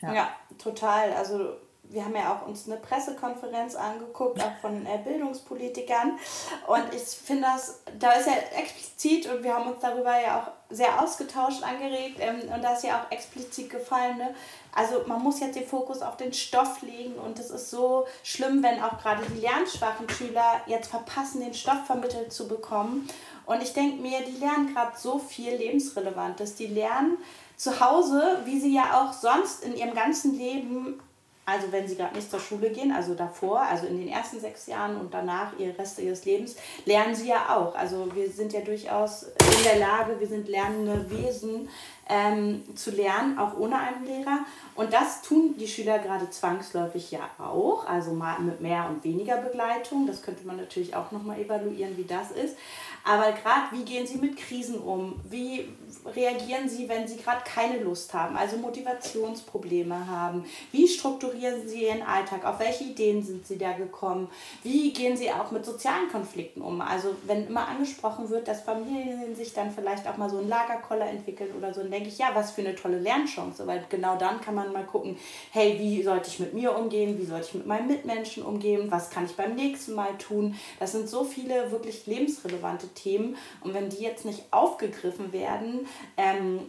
Ja. 0.01 0.15
ja, 0.15 0.31
total. 0.57 1.13
Also 1.13 1.57
wir 1.91 2.05
haben 2.05 2.15
ja 2.15 2.35
auch 2.35 2.47
uns 2.47 2.67
eine 2.67 2.77
Pressekonferenz 2.77 3.75
angeguckt, 3.75 4.41
auch 4.41 4.57
von 4.61 4.87
Bildungspolitikern. 5.05 6.19
Und 6.67 6.95
ich 6.95 7.03
finde 7.03 7.49
das, 7.53 7.81
da 7.99 8.13
ist 8.13 8.27
ja 8.27 8.35
explizit, 8.57 9.27
und 9.29 9.43
wir 9.43 9.55
haben 9.55 9.71
uns 9.71 9.81
darüber 9.81 10.21
ja 10.21 10.41
auch 10.41 10.73
sehr 10.73 11.03
ausgetauscht, 11.03 11.63
angeregt, 11.65 12.19
ähm, 12.21 12.43
und 12.55 12.63
da 12.63 12.75
ist 12.75 12.85
ja 12.85 13.01
auch 13.01 13.11
explizit 13.11 13.71
gefallen, 13.71 14.19
ne? 14.19 14.35
also 14.73 15.03
man 15.07 15.21
muss 15.21 15.41
jetzt 15.41 15.57
den 15.57 15.67
Fokus 15.67 16.01
auf 16.01 16.17
den 16.17 16.33
Stoff 16.33 16.81
legen 16.83 17.15
und 17.15 17.39
es 17.41 17.51
ist 17.51 17.71
so 17.71 18.07
schlimm, 18.23 18.63
wenn 18.63 18.81
auch 18.81 18.99
gerade 18.99 19.25
die 19.27 19.41
lernschwachen 19.41 20.09
Schüler 20.09 20.61
jetzt 20.67 20.91
verpassen, 20.91 21.41
den 21.41 21.55
Stoff 21.55 21.87
vermittelt 21.87 22.33
zu 22.33 22.47
bekommen. 22.47 23.09
Und 23.47 23.63
ich 23.63 23.73
denke 23.73 24.01
mir, 24.01 24.21
die 24.21 24.39
lernen 24.39 24.73
gerade 24.73 24.97
so 24.97 25.19
viel 25.19 25.57
Lebensrelevantes. 25.57 26.55
Die 26.55 26.69
lernen 26.69 27.19
zu 27.57 27.81
Hause, 27.81 28.39
wie 28.45 28.61
sie 28.61 28.75
ja 28.75 29.03
auch 29.03 29.13
sonst 29.13 29.65
in 29.65 29.77
ihrem 29.77 29.95
ganzen 29.95 30.39
Leben 30.39 31.01
also 31.51 31.73
wenn 31.73 31.89
sie 31.89 31.97
gerade 31.97 32.15
nicht 32.15 32.31
zur 32.31 32.41
Schule 32.41 32.71
gehen, 32.71 32.93
also 32.93 33.15
davor, 33.15 33.63
also 33.63 33.87
in 33.87 33.99
den 33.99 34.09
ersten 34.09 34.39
sechs 34.41 34.67
Jahren 34.67 34.97
und 34.97 35.13
danach 35.13 35.59
ihr 35.59 35.77
Rest 35.79 35.99
ihres 35.99 36.25
Lebens, 36.25 36.57
lernen 36.85 37.15
sie 37.15 37.29
ja 37.29 37.57
auch. 37.57 37.75
Also 37.75 38.09
wir 38.15 38.31
sind 38.31 38.53
ja 38.53 38.61
durchaus 38.61 39.25
in 39.25 39.65
der 39.65 39.79
Lage, 39.79 40.19
wir 40.19 40.29
sind 40.29 40.49
lernende 40.49 41.11
Wesen, 41.11 41.69
ähm, 42.11 42.63
zu 42.75 42.91
lernen, 42.91 43.39
auch 43.39 43.57
ohne 43.57 43.79
einen 43.79 44.05
Lehrer. 44.05 44.41
Und 44.75 44.93
das 44.93 45.23
tun 45.23 45.55
die 45.57 45.69
Schüler 45.69 46.01
gerade 46.01 46.29
zwangsläufig 46.29 47.11
ja 47.13 47.21
auch, 47.39 47.87
also 47.87 48.13
mal 48.13 48.41
mit 48.41 48.61
mehr 48.61 48.89
und 48.89 49.05
weniger 49.05 49.37
Begleitung. 49.37 50.07
Das 50.07 50.23
könnte 50.23 50.47
man 50.47 50.57
natürlich 50.57 50.97
auch 50.97 51.13
nochmal 51.13 51.39
evaluieren, 51.39 51.97
wie 51.97 52.05
das 52.05 52.33
ist. 52.33 52.57
Aber 53.05 53.33
gerade, 53.33 53.71
wie 53.73 53.85
gehen 53.85 54.07
Sie 54.07 54.19
mit 54.19 54.37
Krisen 54.37 54.79
um? 54.79 55.21
Wie 55.29 55.69
reagieren 56.15 56.69
Sie, 56.69 56.89
wenn 56.89 57.07
Sie 57.07 57.17
gerade 57.17 57.43
keine 57.45 57.79
Lust 57.79 58.13
haben, 58.15 58.37
also 58.37 58.57
Motivationsprobleme 58.57 60.07
haben? 60.09 60.45
Wie 60.73 60.89
strukturieren 60.89 61.67
Sie 61.69 61.87
Ihren 61.87 62.03
Alltag? 62.03 62.45
Auf 62.45 62.59
welche 62.59 62.85
Ideen 62.85 63.23
sind 63.23 63.47
Sie 63.47 63.59
da 63.59 63.73
gekommen? 63.73 64.29
Wie 64.63 64.93
gehen 64.93 65.17
Sie 65.17 65.31
auch 65.31 65.51
mit 65.51 65.65
sozialen 65.65 66.11
Konflikten 66.11 66.63
um? 66.63 66.81
Also 66.81 67.15
wenn 67.27 67.47
immer 67.47 67.69
angesprochen 67.69 68.31
wird, 68.31 68.49
dass 68.49 68.63
Familien 68.63 69.35
sich 69.35 69.53
dann 69.53 69.71
vielleicht 69.71 70.09
auch 70.09 70.17
mal 70.17 70.31
so 70.31 70.39
ein 70.39 70.49
Lagerkoller 70.49 71.07
entwickeln 71.07 71.51
oder 71.57 71.73
so, 71.75 71.83
dann 71.83 71.91
denke 71.91 72.09
ich, 72.09 72.19
ja, 72.19 72.31
was 72.35 72.53
für 72.53 72.63
eine 72.63 72.75
tolle 72.75 72.99
Lernchance. 72.99 73.67
Weil 73.67 73.85
genau 73.89 74.17
dann 74.17 74.41
kann 74.41 74.55
man 74.55 74.73
mal 74.73 74.85
gucken, 74.85 75.17
hey, 75.53 75.79
wie 75.79 76.03
sollte 76.03 76.29
ich 76.29 76.41
mit 76.41 76.55
mir 76.55 76.77
umgehen? 76.77 77.19
Wie 77.19 77.25
sollte 77.25 77.47
ich 77.49 77.55
mit 77.55 77.67
meinen 77.67 77.89
Mitmenschen 77.89 78.43
umgehen? 78.43 78.91
Was 78.91 79.11
kann 79.11 79.27
ich 79.27 79.37
beim 79.37 79.55
nächsten 79.55 79.95
Mal 79.95 80.17
tun? 80.19 80.55
Das 80.79 80.93
sind 80.93 81.09
so 81.09 81.25
viele 81.25 81.71
wirklich 81.71 82.07
lebensrelevante 82.07 82.89
Themen. 82.89 83.37
Und 83.63 83.75
wenn 83.75 83.89
die 83.89 84.03
jetzt 84.03 84.25
nicht 84.25 84.45
aufgegriffen 84.51 85.33
werden, 85.33 85.87
ähm, 86.17 86.61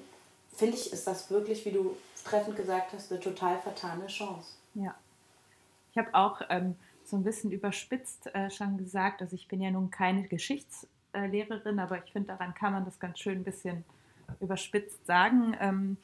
finde 0.56 0.76
ich, 0.76 0.92
ist 0.92 1.08
das 1.08 1.30
wirklich, 1.32 1.66
wie 1.66 1.72
du 1.72 1.96
treffend 2.24 2.56
gesagt 2.56 2.94
hast, 2.94 3.12
eine 3.12 3.20
total 3.20 3.60
vertane 3.60 4.08
Chance. 4.08 4.54
Ja. 4.76 4.96
Ich 5.92 5.98
habe 5.98 6.14
auch 6.14 6.42
ähm, 6.50 6.76
so 7.04 7.18
ein 7.18 7.24
bisschen 7.24 7.52
überspitzt 7.52 8.34
äh, 8.34 8.50
schon 8.50 8.78
gesagt, 8.78 9.22
also 9.22 9.36
ich 9.36 9.48
bin 9.48 9.62
ja 9.62 9.72
nun 9.72 9.92
keine 9.92 10.28
Geschichtslehrerin, 10.28 11.80
aber 11.80 12.04
ich 12.04 12.12
finde, 12.12 12.30
daran 12.30 12.54
kann 12.54 12.74
man 12.74 12.86
das 12.86 13.00
ganz 13.00 13.20
schön 13.20 13.40
ein 13.40 13.44
bisschen 13.44 13.84
überspitzt 14.40 15.06
sagen. 15.06 15.56
Ähm, 15.60 15.98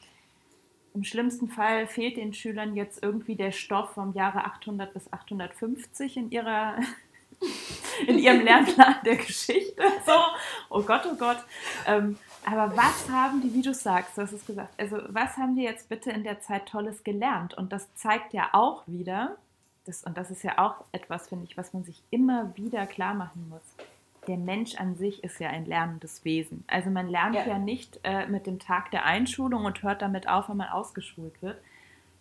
Im 0.94 1.04
schlimmsten 1.04 1.48
Fall 1.48 1.86
fehlt 1.86 2.16
den 2.16 2.34
Schülern 2.34 2.76
jetzt 2.76 3.02
irgendwie 3.02 3.36
der 3.36 3.52
Stoff 3.52 3.94
vom 3.94 4.12
Jahre 4.12 4.44
800 4.44 4.92
bis 4.92 5.10
850 5.12 6.16
in 6.16 6.30
ihrer 6.30 6.76
in 8.06 8.18
ihrem 8.18 8.42
Lernplan 8.42 8.96
der 9.04 9.16
Geschichte. 9.16 9.82
So, 10.04 10.12
oh 10.70 10.82
Gott, 10.82 11.02
oh 11.10 11.16
Gott. 11.16 11.38
Ähm, 11.86 12.18
aber 12.50 12.76
was 12.76 13.08
haben 13.10 13.40
die, 13.40 13.52
wie 13.54 13.62
du 13.62 13.74
sagst, 13.74 14.16
du 14.16 14.22
hast 14.22 14.32
es 14.32 14.46
gesagt, 14.46 14.74
also 14.78 14.98
was 15.08 15.36
haben 15.36 15.56
die 15.56 15.62
jetzt 15.62 15.88
bitte 15.88 16.10
in 16.10 16.24
der 16.24 16.40
Zeit 16.40 16.66
Tolles 16.66 17.04
gelernt? 17.04 17.54
Und 17.54 17.72
das 17.72 17.92
zeigt 17.94 18.32
ja 18.32 18.50
auch 18.52 18.82
wieder, 18.86 19.36
das, 19.84 20.04
und 20.04 20.16
das 20.16 20.30
ist 20.30 20.42
ja 20.42 20.58
auch 20.58 20.84
etwas, 20.92 21.28
finde 21.28 21.44
ich, 21.44 21.56
was 21.56 21.72
man 21.72 21.84
sich 21.84 22.02
immer 22.10 22.56
wieder 22.56 22.86
klar 22.86 23.14
machen 23.14 23.48
muss. 23.48 23.62
Der 24.26 24.36
Mensch 24.36 24.74
an 24.76 24.96
sich 24.96 25.24
ist 25.24 25.40
ja 25.40 25.48
ein 25.48 25.64
lernendes 25.64 26.24
Wesen. 26.24 26.64
Also 26.66 26.90
man 26.90 27.08
lernt 27.08 27.34
ja, 27.34 27.46
ja 27.46 27.58
nicht 27.58 28.00
äh, 28.04 28.26
mit 28.26 28.46
dem 28.46 28.58
Tag 28.58 28.90
der 28.90 29.04
Einschulung 29.04 29.64
und 29.64 29.82
hört 29.82 30.02
damit 30.02 30.28
auf, 30.28 30.48
wenn 30.48 30.58
man 30.58 30.68
ausgeschult 30.68 31.40
wird, 31.42 31.58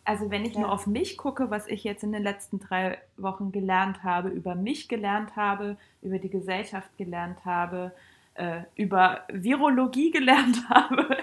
also 0.08 0.32
wenn 0.32 0.46
ich 0.46 0.54
ja. 0.54 0.62
nur 0.62 0.72
auf 0.72 0.88
mich 0.88 1.18
gucke, 1.18 1.52
was 1.52 1.68
ich 1.68 1.84
jetzt 1.84 2.02
in 2.02 2.14
den 2.14 2.24
letzten 2.24 2.62
drei 2.62 2.98
Wochen 3.18 3.52
gelernt 3.52 4.04
habe, 4.04 4.30
über 4.30 4.56
mich 4.56 4.88
gelernt 4.88 5.36
habe, 5.36 5.76
über 6.02 6.18
die 6.18 6.30
Gesellschaft 6.30 6.98
gelernt 6.98 7.44
habe, 7.44 7.92
äh, 8.38 8.62
über 8.76 9.22
Virologie 9.30 10.12
gelernt 10.18 10.58
habe. 10.70 11.18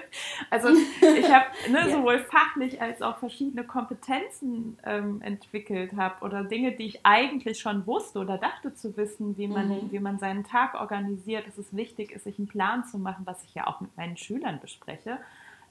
Also 0.49 0.69
ich 0.69 1.31
habe 1.31 1.45
ne, 1.69 1.79
ja. 1.87 1.89
sowohl 1.89 2.19
fachlich 2.19 2.81
als 2.81 3.01
auch 3.01 3.17
verschiedene 3.17 3.63
Kompetenzen 3.63 4.77
ähm, 4.85 5.21
entwickelt 5.21 5.93
habe 5.95 6.23
oder 6.23 6.43
Dinge, 6.43 6.73
die 6.73 6.85
ich 6.85 6.99
eigentlich 7.03 7.59
schon 7.59 7.87
wusste 7.87 8.19
oder 8.19 8.37
dachte 8.37 8.73
zu 8.73 8.95
wissen, 8.97 9.37
wie 9.37 9.47
man, 9.47 9.69
mhm. 9.69 9.91
wie 9.91 9.99
man 9.99 10.19
seinen 10.19 10.43
Tag 10.43 10.75
organisiert, 10.75 11.47
dass 11.47 11.57
es 11.57 11.75
wichtig 11.75 12.11
ist, 12.11 12.25
sich 12.25 12.37
einen 12.37 12.47
Plan 12.47 12.83
zu 12.83 12.97
machen, 12.97 13.25
was 13.25 13.43
ich 13.43 13.55
ja 13.55 13.67
auch 13.67 13.81
mit 13.81 13.95
meinen 13.97 14.17
Schülern 14.17 14.59
bespreche. 14.59 15.17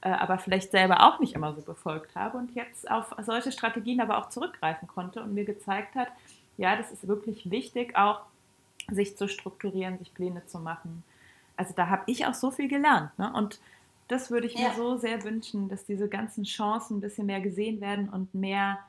Äh, 0.01 0.09
aber 0.09 0.37
vielleicht 0.37 0.71
selber 0.71 1.03
auch 1.03 1.19
nicht 1.19 1.33
immer 1.33 1.53
so 1.53 1.61
befolgt 1.61 2.15
habe 2.15 2.37
und 2.37 2.55
jetzt 2.55 2.89
auf 2.89 3.15
solche 3.21 3.51
Strategien 3.51 4.01
aber 4.01 4.17
auch 4.17 4.29
zurückgreifen 4.29 4.87
konnte 4.87 5.21
und 5.21 5.33
mir 5.33 5.45
gezeigt 5.45 5.95
hat, 5.95 6.07
ja, 6.57 6.75
das 6.75 6.91
ist 6.91 7.07
wirklich 7.07 7.51
wichtig, 7.51 7.95
auch 7.97 8.21
sich 8.89 9.17
zu 9.17 9.27
strukturieren, 9.27 9.97
sich 9.97 10.13
Pläne 10.13 10.45
zu 10.45 10.59
machen. 10.59 11.03
Also 11.57 11.73
da 11.75 11.87
habe 11.87 12.03
ich 12.07 12.25
auch 12.25 12.33
so 12.33 12.51
viel 12.51 12.67
gelernt. 12.67 13.17
Ne? 13.17 13.31
Und 13.33 13.59
das 14.07 14.29
würde 14.29 14.47
ich 14.47 14.55
ja. 14.55 14.69
mir 14.69 14.75
so 14.75 14.97
sehr 14.97 15.23
wünschen, 15.23 15.69
dass 15.69 15.85
diese 15.85 16.07
ganzen 16.07 16.43
Chancen 16.43 16.97
ein 16.97 17.01
bisschen 17.01 17.25
mehr 17.25 17.41
gesehen 17.41 17.81
werden 17.81 18.09
und 18.09 18.33
mehr, 18.35 18.79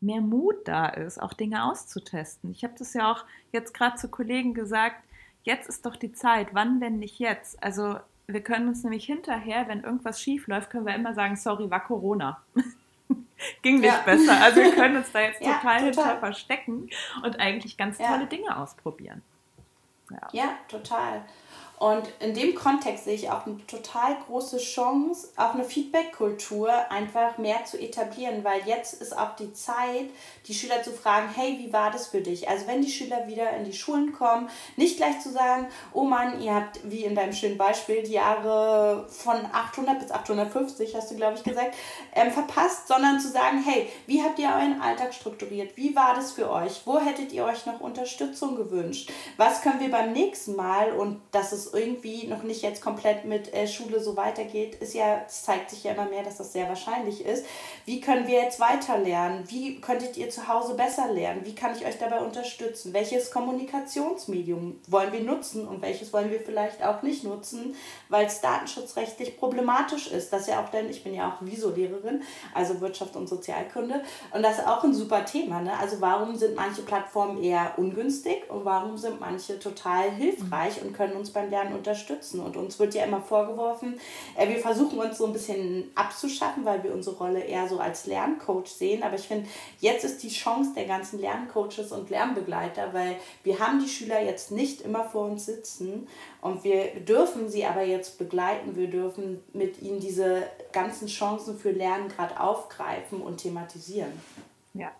mehr 0.00 0.20
Mut 0.20 0.56
da 0.66 0.86
ist, 0.86 1.20
auch 1.20 1.32
Dinge 1.32 1.64
auszutesten. 1.64 2.50
Ich 2.50 2.62
habe 2.64 2.74
das 2.78 2.94
ja 2.94 3.10
auch 3.10 3.24
jetzt 3.50 3.74
gerade 3.74 3.96
zu 3.96 4.08
Kollegen 4.08 4.54
gesagt, 4.54 5.02
jetzt 5.42 5.68
ist 5.68 5.84
doch 5.84 5.96
die 5.96 6.12
Zeit, 6.12 6.48
wann, 6.52 6.80
wenn 6.80 6.98
nicht 6.98 7.18
jetzt? 7.18 7.62
Also 7.62 7.96
wir 8.26 8.42
können 8.42 8.68
uns 8.68 8.84
nämlich 8.84 9.04
hinterher, 9.04 9.66
wenn 9.68 9.82
irgendwas 9.82 10.20
schief 10.20 10.46
läuft, 10.46 10.70
können 10.70 10.86
wir 10.86 10.94
immer 10.94 11.14
sagen, 11.14 11.36
sorry, 11.36 11.70
war 11.70 11.84
Corona. 11.84 12.42
Ging 13.62 13.80
nicht 13.80 13.92
ja. 13.92 14.02
besser. 14.04 14.40
Also 14.40 14.60
wir 14.60 14.74
können 14.74 14.96
uns 14.96 15.10
da 15.10 15.20
jetzt 15.22 15.42
ja, 15.42 15.54
total, 15.54 15.78
total, 15.78 15.84
hinter 15.84 16.18
verstecken 16.18 16.88
und 17.24 17.40
eigentlich 17.40 17.76
ganz 17.76 17.98
tolle 17.98 18.20
ja. 18.20 18.26
Dinge 18.26 18.56
ausprobieren. 18.56 19.22
Ja. 20.10 20.28
total. 20.68 21.24
Und 21.82 22.04
in 22.20 22.32
dem 22.32 22.54
Kontext 22.54 23.06
sehe 23.06 23.16
ich 23.16 23.28
auch 23.28 23.44
eine 23.44 23.56
total 23.66 24.16
große 24.28 24.58
Chance, 24.58 25.30
auch 25.34 25.54
eine 25.54 25.64
Feedback-Kultur 25.64 26.70
einfach 26.92 27.38
mehr 27.38 27.64
zu 27.64 27.76
etablieren, 27.76 28.44
weil 28.44 28.60
jetzt 28.66 29.02
ist 29.02 29.18
auch 29.18 29.34
die 29.34 29.52
Zeit, 29.52 30.08
die 30.46 30.54
Schüler 30.54 30.84
zu 30.84 30.92
fragen, 30.92 31.28
hey, 31.34 31.58
wie 31.58 31.72
war 31.72 31.90
das 31.90 32.06
für 32.06 32.20
dich? 32.20 32.48
Also 32.48 32.68
wenn 32.68 32.82
die 32.82 32.90
Schüler 32.90 33.26
wieder 33.26 33.50
in 33.56 33.64
die 33.64 33.72
Schulen 33.72 34.12
kommen, 34.12 34.48
nicht 34.76 34.96
gleich 34.96 35.18
zu 35.18 35.32
sagen, 35.32 35.66
oh 35.92 36.04
Mann, 36.04 36.40
ihr 36.40 36.54
habt, 36.54 36.78
wie 36.88 37.02
in 37.02 37.16
deinem 37.16 37.32
schönen 37.32 37.58
Beispiel, 37.58 38.04
die 38.04 38.12
Jahre 38.12 39.08
von 39.08 39.44
800 39.52 39.98
bis 39.98 40.12
850, 40.12 40.94
hast 40.94 41.10
du, 41.10 41.16
glaube 41.16 41.34
ich, 41.36 41.42
gesagt, 41.42 41.74
ähm, 42.14 42.30
verpasst, 42.30 42.86
sondern 42.86 43.18
zu 43.18 43.26
sagen, 43.26 43.60
hey, 43.60 43.88
wie 44.06 44.22
habt 44.22 44.38
ihr 44.38 44.50
euren 44.50 44.80
Alltag 44.80 45.12
strukturiert? 45.12 45.76
Wie 45.76 45.96
war 45.96 46.14
das 46.14 46.30
für 46.30 46.48
euch? 46.48 46.82
Wo 46.84 47.00
hättet 47.00 47.32
ihr 47.32 47.44
euch 47.44 47.66
noch 47.66 47.80
Unterstützung 47.80 48.54
gewünscht? 48.54 49.10
Was 49.36 49.62
können 49.62 49.80
wir 49.80 49.90
beim 49.90 50.12
nächsten 50.12 50.54
Mal, 50.54 50.92
und 50.92 51.20
das 51.32 51.52
ist 51.52 51.71
irgendwie 51.72 52.26
noch 52.26 52.42
nicht 52.42 52.62
jetzt 52.62 52.82
komplett 52.82 53.24
mit 53.24 53.52
äh, 53.54 53.66
Schule 53.66 54.00
so 54.00 54.16
weitergeht, 54.16 54.76
ist 54.76 54.94
ja, 54.94 55.22
es 55.26 55.44
zeigt 55.44 55.70
sich 55.70 55.84
ja 55.84 55.92
immer 55.92 56.06
mehr, 56.06 56.22
dass 56.22 56.38
das 56.38 56.52
sehr 56.52 56.68
wahrscheinlich 56.68 57.24
ist. 57.24 57.44
Wie 57.84 58.00
können 58.00 58.26
wir 58.26 58.42
jetzt 58.42 58.60
weiter 58.60 58.98
lernen? 58.98 59.44
Wie 59.48 59.80
könntet 59.80 60.16
ihr 60.16 60.30
zu 60.30 60.48
Hause 60.48 60.74
besser 60.74 61.12
lernen? 61.12 61.42
Wie 61.44 61.54
kann 61.54 61.74
ich 61.76 61.86
euch 61.86 61.98
dabei 61.98 62.20
unterstützen? 62.20 62.92
Welches 62.92 63.30
Kommunikationsmedium 63.30 64.80
wollen 64.86 65.12
wir 65.12 65.20
nutzen 65.20 65.66
und 65.66 65.82
welches 65.82 66.12
wollen 66.12 66.30
wir 66.30 66.40
vielleicht 66.40 66.82
auch 66.82 67.02
nicht 67.02 67.24
nutzen, 67.24 67.74
weil 68.08 68.26
es 68.26 68.40
datenschutzrechtlich 68.40 69.36
problematisch 69.38 70.08
ist? 70.08 70.32
Das 70.32 70.46
ja 70.46 70.62
auch 70.62 70.68
denn, 70.68 70.90
ich 70.90 71.04
bin 71.04 71.14
ja 71.14 71.30
auch 71.30 71.44
Viso-Lehrerin, 71.44 72.22
also 72.54 72.80
Wirtschaft 72.80 73.16
und 73.16 73.28
Sozialkunde, 73.28 74.02
und 74.32 74.42
das 74.42 74.58
ist 74.58 74.66
auch 74.66 74.84
ein 74.84 74.94
super 74.94 75.24
Thema. 75.24 75.60
Ne? 75.60 75.72
Also 75.78 76.00
warum 76.00 76.36
sind 76.36 76.56
manche 76.56 76.82
Plattformen 76.82 77.42
eher 77.42 77.74
ungünstig 77.76 78.50
und 78.50 78.64
warum 78.64 78.96
sind 78.96 79.20
manche 79.20 79.58
total 79.58 80.10
hilfreich 80.10 80.82
und 80.82 80.92
können 80.92 81.14
uns 81.14 81.30
beim 81.30 81.50
Lernen 81.52 81.76
unterstützen. 81.76 82.40
Und 82.40 82.56
uns 82.56 82.80
wird 82.80 82.94
ja 82.94 83.04
immer 83.04 83.20
vorgeworfen, 83.20 84.00
äh, 84.36 84.48
wir 84.48 84.58
versuchen 84.58 84.98
uns 84.98 85.18
so 85.18 85.26
ein 85.26 85.32
bisschen 85.32 85.90
abzuschaffen, 85.94 86.64
weil 86.64 86.82
wir 86.82 86.92
unsere 86.92 87.16
Rolle 87.16 87.40
eher 87.40 87.68
so 87.68 87.78
als 87.78 88.06
Lerncoach 88.06 88.66
sehen. 88.66 89.04
Aber 89.04 89.14
ich 89.14 89.28
finde, 89.28 89.48
jetzt 89.78 90.04
ist 90.04 90.22
die 90.22 90.30
Chance 90.30 90.72
der 90.74 90.86
ganzen 90.86 91.20
Lerncoaches 91.20 91.92
und 91.92 92.10
Lernbegleiter, 92.10 92.92
weil 92.92 93.16
wir 93.44 93.60
haben 93.60 93.78
die 93.78 93.88
Schüler 93.88 94.20
jetzt 94.20 94.50
nicht 94.50 94.80
immer 94.80 95.04
vor 95.04 95.26
uns 95.26 95.46
sitzen 95.46 96.08
und 96.40 96.64
wir 96.64 96.96
dürfen 97.00 97.48
sie 97.48 97.64
aber 97.64 97.82
jetzt 97.82 98.18
begleiten. 98.18 98.74
Wir 98.74 98.88
dürfen 98.88 99.40
mit 99.52 99.80
ihnen 99.80 100.00
diese 100.00 100.42
ganzen 100.72 101.06
Chancen 101.06 101.56
für 101.56 101.70
Lernen 101.70 102.08
gerade 102.08 102.40
aufgreifen 102.40 103.20
und 103.20 103.38
thematisieren. 103.38 104.12
Ja. 104.74 104.90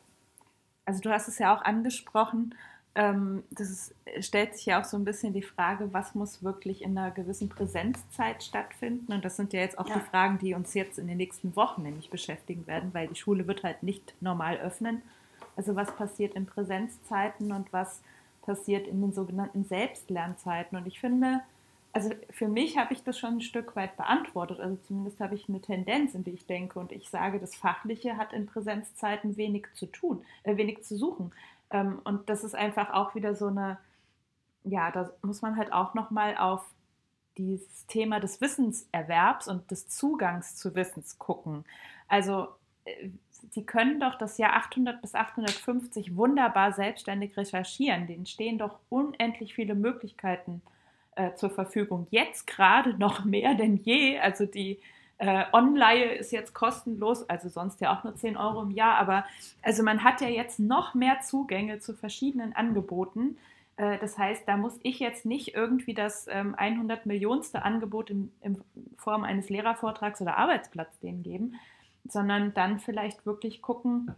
Also 0.85 1.01
du 1.01 1.11
hast 1.11 1.29
es 1.29 1.39
ja 1.39 1.57
auch 1.57 1.63
angesprochen, 1.63 2.55
ähm, 2.95 3.43
das 3.51 3.71
ist, 3.71 3.95
stellt 4.21 4.55
sich 4.55 4.67
ja 4.67 4.81
auch 4.81 4.85
so 4.85 4.97
ein 4.97 5.05
bisschen 5.05 5.33
die 5.33 5.43
Frage, 5.43 5.93
was 5.93 6.15
muss 6.15 6.43
wirklich 6.43 6.83
in 6.83 6.97
einer 6.97 7.11
gewissen 7.11 7.49
Präsenzzeit 7.49 8.43
stattfinden? 8.43 9.13
Und 9.13 9.25
das 9.25 9.37
sind 9.37 9.53
ja 9.53 9.61
jetzt 9.61 9.79
auch 9.79 9.89
ja. 9.89 9.95
die 9.95 10.01
Fragen, 10.01 10.39
die 10.39 10.55
uns 10.55 10.75
jetzt 10.75 10.99
in 10.99 11.07
den 11.07 11.17
nächsten 11.17 11.57
Wochen 11.57 11.83
nämlich 11.83 12.11
beschäftigen 12.11 12.67
werden, 12.67 12.93
weil 12.93 13.09
die 13.09 13.15
Schule 13.15 13.47
wird 13.47 13.63
halt 13.63 13.83
nicht 13.83 14.15
normal 14.21 14.59
öffnen. 14.59 15.03
Also 15.57 15.75
was 15.75 15.95
passiert 15.97 16.35
in 16.35 16.47
Präsenzzeiten 16.47 17.53
und 17.53 17.73
was 17.73 18.03
passiert 18.43 18.87
in 18.87 19.01
den 19.01 19.13
sogenannten 19.13 19.65
Selbstlernzeiten? 19.65 20.77
Und 20.77 20.87
ich 20.87 21.01
finde, 21.01 21.41
also 21.95 22.11
für 22.31 22.49
mich 22.49 22.79
habe 22.79 22.95
ich 22.95 23.03
das 23.03 23.19
schon 23.19 23.35
ein 23.35 23.41
Stück 23.43 23.77
weit 23.77 23.97
beantwortet. 23.97 24.61
Also 24.61 24.77
zumindest 24.87 25.21
habe 25.21 25.35
ich 25.35 25.49
eine 25.49 25.61
Tendenz, 25.61 26.15
in 26.15 26.25
die 26.25 26.31
ich 26.31 26.47
denke. 26.47 26.79
Und 26.79 26.91
ich 26.93 27.09
sage, 27.11 27.39
das 27.39 27.55
Fachliche 27.55 28.17
hat 28.17 28.33
in 28.33 28.47
Präsenzzeiten 28.47 29.37
wenig 29.37 29.67
zu 29.75 29.87
tun, 29.87 30.25
äh, 30.43 30.57
wenig 30.57 30.83
zu 30.85 30.97
suchen. 30.97 31.33
Ähm, 31.73 32.01
und 32.05 32.29
das 32.29 32.45
ist 32.45 32.55
einfach 32.55 32.91
auch 32.91 33.15
wieder 33.15 33.35
so 33.35 33.47
eine, 33.49 33.79
ja, 34.65 34.91
da 34.91 35.11
muss 35.23 35.43
man 35.43 35.57
halt 35.57 35.73
auch 35.73 35.95
nochmal 35.95 36.37
auf 36.37 36.65
dieses 37.39 37.87
Thema 37.87 38.21
des 38.21 38.41
Wissenserwerbs 38.41 39.49
und 39.49 39.71
des 39.71 39.89
Zugangs 39.89 40.57
zu 40.57 40.75
Wissens 40.75 41.19
gucken. 41.19 41.65
Also 42.09 42.49
äh, 42.85 43.09
Sie 43.51 43.65
können 43.65 44.01
doch 44.01 44.15
das 44.17 44.39
Jahr 44.39 44.55
800 44.55 45.01
bis 45.03 45.15
850 45.15 46.17
wunderbar 46.17 46.73
selbstständig 46.73 47.37
recherchieren. 47.37 48.07
Denen 48.07 48.27
stehen 48.27 48.59
doch 48.59 48.79
unendlich 48.89 49.55
viele 49.55 49.75
Möglichkeiten 49.75 50.63
äh, 51.17 51.35
zur 51.35 51.51
Verfügung. 51.51 52.07
Jetzt 52.11 52.47
gerade 52.47 52.95
noch 52.99 53.25
mehr 53.25 53.55
denn 53.55 53.77
je. 53.77 54.19
Also 54.21 54.47
die 54.47 54.79
Äh, 55.23 55.45
Online 55.53 56.15
ist 56.17 56.33
jetzt 56.33 56.53
kostenlos, 56.53 57.31
also 57.31 57.49
sonst 57.49 57.81
ja 57.81 57.97
auch 57.97 58.03
nur 58.03 58.17
10 58.17 58.37
Euro 58.37 58.61
im 58.61 58.73
Jahr, 58.73 58.97
aber 58.97 59.25
also 59.63 59.85
man 59.85 60.03
hat 60.03 60.21
ja 60.21 60.27
jetzt 60.27 60.59
noch 60.59 60.95
mehr 60.95 61.21
Zugänge 61.21 61.79
zu 61.79 61.95
verschiedenen 61.95 62.57
Angeboten. 62.57 63.39
Äh, 63.77 63.99
das 63.99 64.19
heißt, 64.19 64.49
da 64.49 64.57
muss 64.57 64.81
ich 64.83 64.99
jetzt 64.99 65.25
nicht 65.25 65.55
irgendwie 65.55 65.95
das 65.95 66.27
ähm, 66.29 66.57
100 66.57 67.07
Millionste 67.07 67.63
Angebot 67.63 68.11
in, 68.11 68.33
in 68.41 68.61
Form 68.97 69.23
eines 69.23 69.49
Lehrervortrags 69.49 70.21
oder 70.21 70.39
Arbeitsplatz 70.39 70.99
denen 70.99 71.23
geben, 71.23 71.55
sondern 72.09 72.53
dann 72.53 72.81
vielleicht 72.81 73.25
wirklich 73.25 73.63
gucken, 73.63 74.11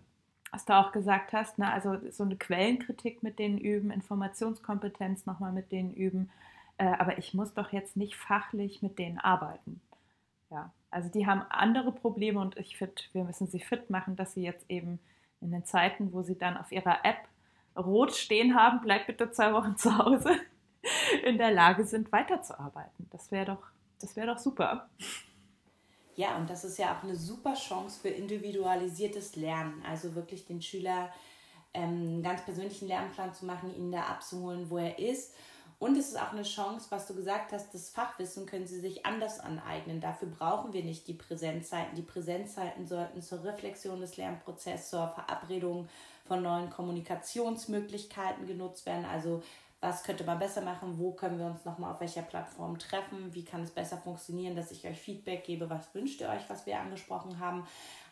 was 0.53 0.65
du 0.65 0.73
auch 0.73 0.91
gesagt 0.91 1.35
hast, 1.35 1.59
ne? 1.59 1.71
also 1.71 1.99
so 2.13 2.25
eine 2.25 2.37
Quellenkritik 2.37 3.23
mit 3.23 3.39
denen 3.39 3.59
üben, 3.59 3.91
Informationskompetenz 3.91 5.27
nochmal 5.27 5.53
mit 5.53 5.71
denen 5.71 5.93
üben. 5.93 6.31
Äh, 6.79 6.87
aber 6.87 7.19
ich 7.19 7.35
muss 7.35 7.53
doch 7.53 7.73
jetzt 7.73 7.95
nicht 7.95 8.17
fachlich 8.17 8.81
mit 8.81 8.99
denen 8.99 9.19
arbeiten. 9.19 9.83
Ja, 10.55 10.71
also 10.89 11.09
die 11.09 11.27
haben 11.27 11.43
andere 11.51 11.91
Probleme 11.91 12.39
und 12.39 12.57
ich 12.57 12.79
finde, 12.79 12.95
wir 13.13 13.25
müssen 13.25 13.49
sie 13.49 13.59
fit 13.59 13.91
machen, 13.91 14.15
dass 14.15 14.35
sie 14.35 14.43
jetzt 14.43 14.65
eben 14.71 15.01
in 15.41 15.51
den 15.51 15.65
Zeiten, 15.65 16.13
wo 16.13 16.23
sie 16.23 16.39
dann 16.39 16.57
auf 16.57 16.71
ihrer 16.71 17.05
App 17.05 17.27
rot 17.77 18.15
stehen 18.15 18.55
haben, 18.55 18.81
bleibt 18.81 19.09
bitte 19.09 19.33
zwei 19.33 19.53
Wochen 19.53 19.77
zu 19.77 19.99
Hause, 19.99 20.31
in 21.25 21.39
der 21.39 21.51
Lage 21.51 21.85
sind, 21.85 22.13
weiterzuarbeiten. 22.13 23.09
Das 23.11 23.33
wäre 23.33 23.47
doch, 23.47 23.67
das 24.01 24.15
wäre 24.15 24.29
doch 24.29 24.39
super. 24.39 24.89
Ja, 26.15 26.37
und 26.37 26.49
das 26.49 26.65
ist 26.65 26.79
ja 26.79 26.97
auch 26.97 27.03
eine 27.03 27.17
super 27.17 27.55
Chance 27.55 27.99
für 28.01 28.11
individualisiertes 28.11 29.35
Lernen. 29.35 29.83
Also 29.85 30.15
wirklich 30.15 30.47
den 30.47 30.63
Schüler 30.63 31.13
ähm, 31.73 31.83
einen 31.83 32.23
ganz 32.23 32.45
persönlichen 32.45 32.87
Lernplan 32.87 33.35
zu 33.35 33.45
machen, 33.45 33.75
ihn 33.77 33.91
da 33.91 34.03
abzuholen, 34.03 34.71
wo 34.71 34.79
er 34.79 35.01
ist. 35.01 35.35
Und 35.79 35.97
es 35.97 36.09
ist 36.09 36.21
auch 36.21 36.33
eine 36.33 36.43
Chance, 36.43 36.87
was 36.91 37.07
du 37.07 37.15
gesagt 37.15 37.53
hast, 37.53 37.75
das 37.75 37.91
Fachwissen 37.91 38.47
können 38.47 38.67
sie 38.67 38.81
sich 38.81 39.05
anders 39.05 39.41
aneignen. 39.41 40.01
Dafür 40.01 40.29
brauchen 40.29 40.73
wir 40.73 40.85
nicht 40.85 41.07
die 41.09 41.15
Präsenzzeiten. 41.15 41.95
Die 41.95 42.03
Präsenzzeiten 42.03 42.87
sollten 42.87 43.21
zur 43.21 43.45
Reflexion 43.45 44.01
des 44.01 44.17
Lernprozesses, 44.17 44.91
zur 44.91 45.09
Verabredung 45.09 45.89
von 46.27 46.43
neuen 46.43 46.71
Kommunikationsmöglichkeiten 46.71 48.47
genutzt 48.47 48.87
werden. 48.87 49.05
Also 49.05 49.43
was 49.85 50.03
könnte 50.03 50.25
man 50.25 50.39
besser 50.39 50.63
machen, 50.63 50.99
wo 50.99 51.13
können 51.13 51.39
wir 51.39 51.45
uns 51.47 51.65
nochmal 51.67 51.93
auf 51.93 52.01
welcher 52.01 52.23
Plattform 52.23 52.79
treffen, 52.79 53.35
wie 53.35 53.45
kann 53.45 53.63
es 53.63 53.71
besser 53.71 53.99
funktionieren, 53.99 54.57
dass 54.57 54.71
ich 54.71 54.87
euch 54.87 54.99
Feedback 54.99 55.45
gebe, 55.45 55.69
was 55.69 55.95
wünscht 55.95 56.23
ihr 56.23 56.31
euch, 56.31 56.49
was 56.49 56.65
wir 56.65 56.81
angesprochen 56.81 57.39
haben. 57.39 57.67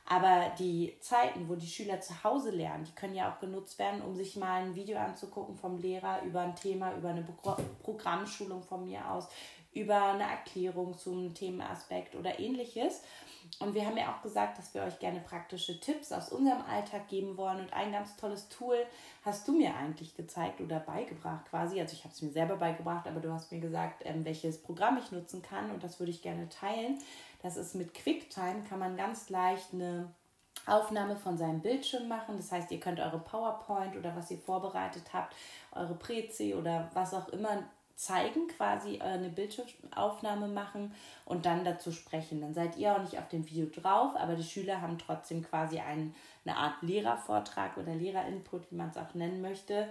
Aber 0.06 0.52
die 0.59 0.97
Zeiten, 1.00 1.49
wo 1.49 1.54
die 1.54 1.66
Schüler 1.66 2.00
zu 2.00 2.25
Hause 2.25 2.50
lernen, 2.50 2.85
die 2.85 2.92
können 2.92 3.14
ja 3.14 3.32
auch 3.32 3.40
genutzt 3.40 3.78
werden, 3.78 4.02
um 4.02 4.14
sich 4.14 4.37
mal 4.37 4.62
ein 4.62 4.75
Video 4.75 4.99
anzugucken 4.99 5.56
vom 5.56 5.78
Lehrer 5.78 6.23
über 6.23 6.40
ein 6.40 6.56
Thema, 6.56 6.94
über 6.94 7.11
eine 7.11 7.26
Programmschulung 7.82 8.62
von 8.62 8.85
mir 8.85 9.11
aus, 9.11 9.28
über 9.73 10.12
eine 10.12 10.25
Erklärung 10.25 10.99
zum 10.99 11.35
Themenaspekt 11.35 12.14
oder 12.14 12.38
ähnliches. 12.38 13.02
Und 13.59 13.75
wir 13.75 13.87
haben 13.87 13.97
ja 13.97 14.12
auch 14.12 14.23
gesagt, 14.23 14.59
dass 14.59 14.73
wir 14.75 14.82
euch 14.82 14.99
gerne 14.99 15.21
praktische 15.21 15.78
Tipps 15.78 16.12
aus 16.12 16.30
unserem 16.30 16.62
Alltag 16.62 17.09
geben 17.09 17.37
wollen. 17.37 17.61
Und 17.61 17.73
ein 17.73 17.92
ganz 17.92 18.16
tolles 18.16 18.49
Tool 18.49 18.76
hast 19.25 19.47
du 19.47 19.52
mir 19.52 19.75
eigentlich 19.75 20.14
gezeigt 20.14 20.61
oder 20.61 20.80
beigebracht 20.80 21.47
quasi. 21.50 21.80
Also 21.80 21.94
ich 21.94 22.04
habe 22.04 22.14
es 22.14 22.23
mir 22.23 22.30
selber 22.30 22.56
beigebracht, 22.56 23.06
aber 23.06 23.21
du 23.21 23.32
hast 23.32 23.52
mir 23.52 23.61
gesagt, 23.61 24.02
ähm, 24.04 24.25
welches 24.25 24.62
Programm 24.62 24.99
ich 24.99 25.12
nutzen 25.12 25.42
kann. 25.42 25.71
Und 25.71 25.82
das 25.82 25.99
würde 26.00 26.11
ich 26.11 26.23
gerne 26.23 26.49
teilen. 26.49 26.99
Das 27.42 27.56
ist 27.56 27.75
mit 27.75 27.92
QuickTime, 27.94 28.62
kann 28.68 28.78
man 28.78 28.96
ganz 28.96 29.28
leicht 29.28 29.72
eine 29.72 30.08
Aufnahme 30.66 31.16
von 31.16 31.37
seinem 31.37 31.61
Bildschirm 31.61 32.08
machen. 32.08 32.37
Das 32.37 32.52
heißt, 32.52 32.70
ihr 32.70 32.80
könnt 32.80 33.00
eure 33.00 33.18
PowerPoint 33.18 33.96
oder 33.96 34.14
was 34.14 34.30
ihr 34.30 34.38
vorbereitet 34.38 35.12
habt, 35.12 35.34
eure 35.72 35.94
Prezi 35.94 36.54
oder 36.54 36.90
was 36.94 37.14
auch 37.14 37.28
immer 37.28 37.64
zeigen, 37.96 38.49
quasi 38.49 39.00
eine 39.00 39.28
Bildschirmaufnahme 39.28 40.49
machen 40.49 40.94
und 41.25 41.46
dann 41.46 41.64
dazu 41.64 41.92
sprechen. 41.92 42.40
Dann 42.40 42.54
seid 42.54 42.76
ihr 42.76 42.92
auch 42.94 43.00
nicht 43.00 43.18
auf 43.18 43.28
dem 43.28 43.49
Video 43.49 43.66
drauf, 43.66 44.16
aber 44.16 44.34
die 44.34 44.44
Schüler 44.44 44.80
haben 44.80 44.99
trotzdem 44.99 45.42
quasi 45.42 45.78
ein, 45.78 46.14
eine 46.44 46.56
Art 46.56 46.82
Lehrervortrag 46.82 47.76
oder 47.76 47.94
Lehrerinput, 47.94 48.70
wie 48.70 48.76
man 48.76 48.90
es 48.90 48.96
auch 48.96 49.14
nennen 49.14 49.40
möchte, 49.40 49.88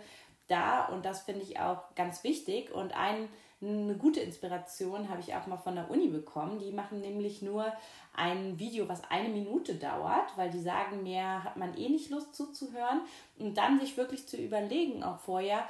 da. 0.52 0.86
Und 0.86 1.06
das 1.06 1.22
finde 1.22 1.42
ich 1.42 1.60
auch 1.60 1.96
ganz 1.96 2.24
wichtig. 2.24 2.72
Und 2.72 2.96
ein, 2.96 3.30
eine 3.62 3.96
gute 3.96 4.20
Inspiration 4.20 5.10
habe 5.10 5.22
ich 5.22 5.34
auch 5.34 5.48
mal 5.48 5.58
von 5.58 5.76
der 5.76 5.90
Uni 5.90 6.10
bekommen. 6.10 6.60
Die 6.60 6.72
machen 6.72 7.00
nämlich 7.00 7.42
nur 7.42 7.72
ein 8.14 8.60
Video, 8.60 8.90
was 8.90 9.02
eine 9.10 9.30
Minute 9.30 9.76
dauert, 9.76 10.36
weil 10.36 10.50
die 10.50 10.62
sagen, 10.62 11.04
mehr 11.04 11.44
hat 11.44 11.58
man 11.58 11.76
eh 11.78 11.90
nicht 11.90 12.10
Lust 12.10 12.36
zuzuhören. 12.36 13.02
Und 13.40 13.58
dann 13.58 13.80
sich 13.80 13.98
wirklich 13.98 14.28
zu 14.28 14.38
überlegen, 14.38 15.04
auch 15.04 15.20
vorher, 15.20 15.64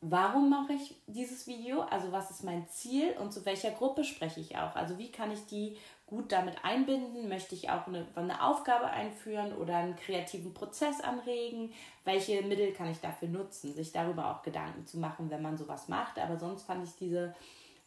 warum 0.00 0.50
mache 0.50 0.74
ich 0.74 0.94
dieses 1.06 1.46
Video, 1.46 1.82
also 1.82 2.12
was 2.12 2.30
ist 2.30 2.44
mein 2.44 2.68
Ziel 2.68 3.14
und 3.18 3.32
zu 3.32 3.44
welcher 3.46 3.70
Gruppe 3.70 4.04
spreche 4.04 4.40
ich 4.40 4.56
auch. 4.56 4.74
Also 4.76 4.98
wie 4.98 5.10
kann 5.10 5.30
ich 5.30 5.46
die 5.46 5.76
gut 6.06 6.30
damit 6.32 6.64
einbinden? 6.64 7.28
Möchte 7.28 7.54
ich 7.54 7.68
auch 7.70 7.86
eine, 7.86 8.06
eine 8.14 8.42
Aufgabe 8.42 8.86
einführen 8.86 9.52
oder 9.56 9.76
einen 9.76 9.96
kreativen 9.96 10.54
Prozess 10.54 11.00
anregen? 11.00 11.72
Welche 12.04 12.42
Mittel 12.42 12.72
kann 12.72 12.90
ich 12.90 13.00
dafür 13.00 13.28
nutzen? 13.28 13.74
Sich 13.74 13.92
darüber 13.92 14.30
auch 14.30 14.42
Gedanken 14.42 14.86
zu 14.86 14.98
machen, 14.98 15.30
wenn 15.30 15.42
man 15.42 15.56
sowas 15.56 15.88
macht. 15.88 16.18
Aber 16.18 16.38
sonst 16.38 16.62
fand 16.62 16.86
ich 16.86 16.94
diese 16.96 17.34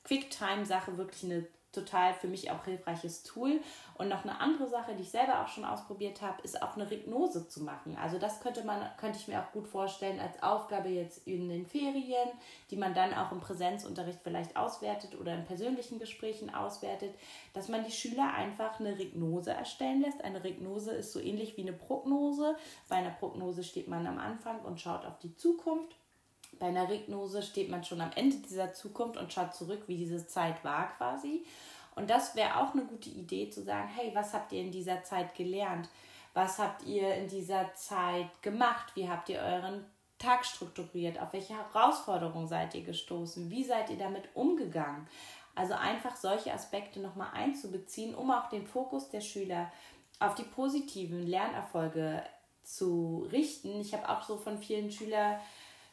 Quicktime-Sache 0.04 0.98
wirklich 0.98 1.24
eine 1.24 1.48
total 1.72 2.14
für 2.14 2.28
mich 2.28 2.50
auch 2.52 2.66
hilfreiches 2.66 3.24
Tool. 3.24 3.62
Und 3.96 4.10
noch 4.10 4.24
eine 4.24 4.40
andere 4.40 4.68
Sache, 4.68 4.96
die 4.96 5.02
ich 5.02 5.12
selber 5.12 5.42
auch 5.42 5.48
schon 5.48 5.66
ausprobiert 5.66 6.22
habe, 6.22 6.42
ist 6.42 6.62
auch 6.62 6.76
eine 6.76 6.90
Regnose 6.90 7.48
zu 7.48 7.64
machen. 7.64 7.98
Also 8.02 8.18
das 8.18 8.40
könnte 8.40 8.64
man, 8.64 8.90
könnte 8.98 9.20
ich 9.20 9.28
mir 9.28 9.42
auch 9.42 9.52
gut 9.52 9.68
vorstellen 9.68 10.20
als 10.20 10.42
Aufgabe 10.42 10.90
jetzt 10.90 11.28
in 11.28 11.50
den 11.50 11.66
Ferien, 11.66 12.30
die 12.72 12.78
man 12.78 12.94
dann 12.94 13.14
auch 13.14 13.32
im 13.32 13.40
Präsenzunterricht 13.40 14.20
vielleicht 14.24 14.56
auswertet 14.58 15.20
oder 15.20 15.36
in 15.36 15.46
persönlichen 15.46 16.00
Gesprächen 16.00 16.54
auswertet, 16.54 17.14
dass 17.54 17.68
man 17.68 17.84
die 17.84 17.92
Schüler 17.92 18.34
einfach 18.34 18.80
eine 18.80 18.98
Regnose 18.98 19.52
erstellen 19.52 20.02
lässt. 20.02 20.24
Eine 20.24 20.44
Regnose 20.44 20.92
ist 20.92 21.12
so 21.12 21.20
ähnlich 21.20 21.58
wie 21.58 21.62
eine 21.62 21.74
Prognose. 21.74 22.56
Bei 22.88 22.96
einer 22.96 23.12
Prognose 23.12 23.64
steht 23.64 23.88
man 23.88 24.08
am 24.08 24.18
Anfang 24.18 24.62
und 24.62 24.80
schaut 24.80 25.06
auf 25.06 25.20
die 25.20 25.36
Zukunft. 25.36 25.96
Bei 26.60 26.68
einer 26.68 26.90
Regnose 26.90 27.42
steht 27.42 27.70
man 27.70 27.84
schon 27.84 28.02
am 28.02 28.12
Ende 28.16 28.38
dieser 28.38 28.74
Zukunft 28.74 29.18
und 29.18 29.32
schaut 29.32 29.56
zurück, 29.56 29.84
wie 29.88 29.98
diese 29.98 30.28
Zeit 30.28 30.64
war 30.64 30.92
quasi. 30.98 31.46
Und 31.96 32.10
das 32.10 32.36
wäre 32.36 32.58
auch 32.58 32.74
eine 32.74 32.86
gute 32.86 33.10
Idee 33.10 33.50
zu 33.50 33.64
sagen, 33.64 33.90
hey, 33.96 34.12
was 34.14 34.34
habt 34.34 34.52
ihr 34.52 34.62
in 34.62 34.72
dieser 34.72 35.04
Zeit 35.04 35.36
gelernt? 35.36 35.90
Was 36.34 36.60
habt 36.60 36.84
ihr 36.84 37.16
in 37.16 37.28
dieser 37.28 37.74
Zeit 37.74 38.30
gemacht? 38.42 38.96
Wie 38.96 39.10
habt 39.10 39.30
ihr 39.30 39.40
euren 39.40 39.86
Tag 40.18 40.46
strukturiert? 40.46 41.20
Auf 41.20 41.34
welche 41.34 41.56
Herausforderungen 41.56 42.48
seid 42.48 42.76
ihr 42.76 42.84
gestoßen? 42.84 43.50
Wie 43.50 43.64
seid 43.64 43.90
ihr 43.90 43.98
damit 43.98 44.30
umgegangen? 44.34 45.08
Also 45.56 45.74
einfach 45.74 46.16
solche 46.16 46.54
Aspekte 46.54 47.00
nochmal 47.00 47.32
einzubeziehen, 47.34 48.16
um 48.16 48.32
auch 48.32 48.50
den 48.50 48.66
Fokus 48.66 49.10
der 49.10 49.22
Schüler 49.22 49.72
auf 50.20 50.36
die 50.36 50.44
positiven 50.44 51.26
Lernerfolge 51.26 52.24
zu 52.64 53.28
richten. 53.32 53.82
Ich 53.82 53.94
habe 53.94 54.08
auch 54.08 54.24
so 54.24 54.38
von 54.38 54.58
vielen 54.60 54.92
Schülern 54.92 55.40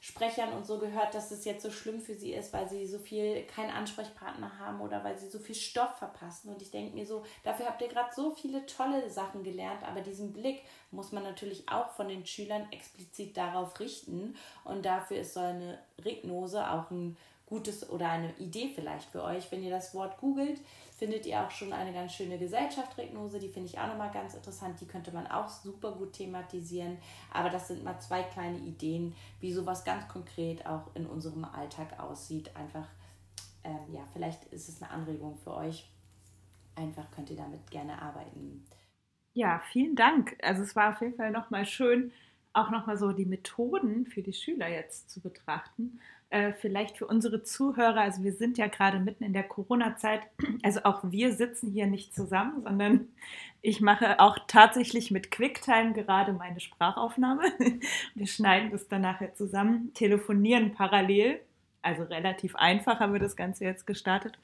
Sprechern 0.00 0.52
und 0.52 0.66
so 0.66 0.78
gehört, 0.78 1.14
dass 1.14 1.30
es 1.30 1.44
jetzt 1.44 1.62
so 1.62 1.70
schlimm 1.70 2.00
für 2.00 2.14
sie 2.14 2.32
ist, 2.32 2.52
weil 2.52 2.68
sie 2.68 2.87
so 2.87 2.98
viel 2.98 3.42
keinen 3.44 3.70
Ansprechpartner 3.70 4.59
haben 4.59 4.80
oder 4.80 5.02
weil 5.02 5.18
sie 5.18 5.28
so 5.28 5.38
viel 5.38 5.54
Stoff 5.54 5.96
verpassen. 5.96 6.50
Und 6.50 6.62
ich 6.62 6.70
denke 6.70 6.94
mir 6.94 7.06
so, 7.06 7.24
dafür 7.44 7.66
habt 7.66 7.82
ihr 7.82 7.88
gerade 7.88 8.14
so 8.14 8.30
viele 8.30 8.66
tolle 8.66 9.09
Sachen 9.11 9.42
gelernt, 9.42 9.82
aber 9.82 10.00
diesen 10.00 10.32
Blick 10.32 10.62
muss 10.90 11.12
man 11.12 11.22
natürlich 11.22 11.68
auch 11.68 11.90
von 11.90 12.09
den 12.09 12.26
Schülern 12.26 12.70
explizit 12.70 13.37
darauf 13.37 13.80
richten. 13.80 14.37
Und 14.64 14.85
dafür 14.85 15.18
ist 15.18 15.35
so 15.35 15.40
eine 15.40 15.78
Regnose 16.04 16.70
auch 16.70 16.90
ein 16.90 17.16
gutes 17.46 17.88
oder 17.88 18.11
eine 18.11 18.35
Idee 18.38 18.70
vielleicht 18.74 19.11
für 19.11 19.22
euch, 19.22 19.50
wenn 19.52 19.62
ihr 19.62 19.70
das 19.70 19.94
Wort 19.94 20.18
googelt 20.18 20.61
findet 20.96 21.26
ihr 21.26 21.40
auch 21.40 21.50
schon 21.50 21.72
eine 21.72 21.92
ganz 21.92 22.14
schöne 22.14 22.38
Gesellschaftsregnose. 22.38 23.38
Die 23.38 23.50
finde 23.50 23.68
ich 23.68 23.78
auch 23.78 23.87
nochmal 23.87 24.11
ganz 24.11 24.35
interessant. 24.35 24.80
Die 24.80 24.87
könnte 24.87 25.12
man 25.12 25.26
auch 25.26 25.48
super 25.48 25.92
gut 25.92 26.14
thematisieren. 26.14 26.96
Aber 27.32 27.50
das 27.50 27.68
sind 27.68 27.85
mal 27.85 27.98
zwei 28.00 28.22
kleine 28.22 28.59
Ideen, 28.59 29.14
wie 29.40 29.52
sowas 29.52 29.85
ganz 29.85 30.09
konkret 30.09 30.64
auch 30.66 30.94
in 30.94 31.06
unserem 31.06 31.44
Alltag 31.44 32.00
aussieht. 32.00 32.56
Einfach, 32.56 32.88
ähm, 33.62 33.92
ja, 33.92 34.00
vielleicht 34.12 34.44
ist 34.46 34.68
es 34.68 34.82
eine 34.82 34.90
Anregung 34.90 35.37
für 35.37 35.54
euch. 35.54 35.87
Einfach 36.76 37.11
könnt 37.11 37.30
ihr 37.30 37.37
damit 37.37 37.70
gerne 37.70 38.00
arbeiten. 38.00 38.64
Ja, 39.35 39.61
vielen 39.70 39.96
Dank. 39.96 40.38
Also 40.42 40.62
es 40.62 40.74
war 40.74 40.94
auf 40.94 41.00
jeden 41.02 41.16
Fall 41.16 41.30
nochmal 41.30 41.66
schön, 41.66 42.11
auch 42.54 42.70
nochmal 42.70 42.96
so 42.96 43.12
die 43.12 43.26
Methoden 43.26 44.06
für 44.06 44.22
die 44.22 44.32
Schüler 44.32 44.68
jetzt 44.68 45.11
zu 45.11 45.20
betrachten 45.20 46.00
äh, 46.30 46.52
vielleicht 46.52 46.98
für 46.98 47.06
unsere 47.06 47.42
Zuhörer, 47.42 48.00
also 48.00 48.24
wir 48.24 48.32
sind 48.32 48.58
ja 48.58 48.66
gerade 48.66 48.98
mitten 48.98 49.24
in 49.24 49.32
der 49.32 49.44
Corona-Zeit, 49.44 50.22
also 50.62 50.80
auch 50.84 51.00
wir 51.04 51.32
sitzen 51.32 51.70
hier 51.70 51.86
nicht 51.86 52.14
zusammen, 52.14 52.62
sondern 52.64 53.08
ich 53.62 53.80
mache 53.80 54.20
auch 54.20 54.38
tatsächlich 54.46 55.10
mit 55.10 55.30
QuickTime 55.30 55.92
gerade 55.92 56.32
meine 56.32 56.60
Sprachaufnahme. 56.60 57.42
Wir 58.14 58.26
schneiden 58.28 58.70
das 58.70 58.86
dann 58.86 59.00
nachher 59.00 59.34
zusammen, 59.34 59.92
telefonieren 59.92 60.72
parallel 60.72 61.40
also 61.87 62.03
relativ 62.03 62.57
einfach 62.57 62.99
haben 62.99 63.12
wir 63.12 63.20
das 63.20 63.37
Ganze 63.37 63.64
jetzt 63.64 63.87
gestartet. 63.87 64.37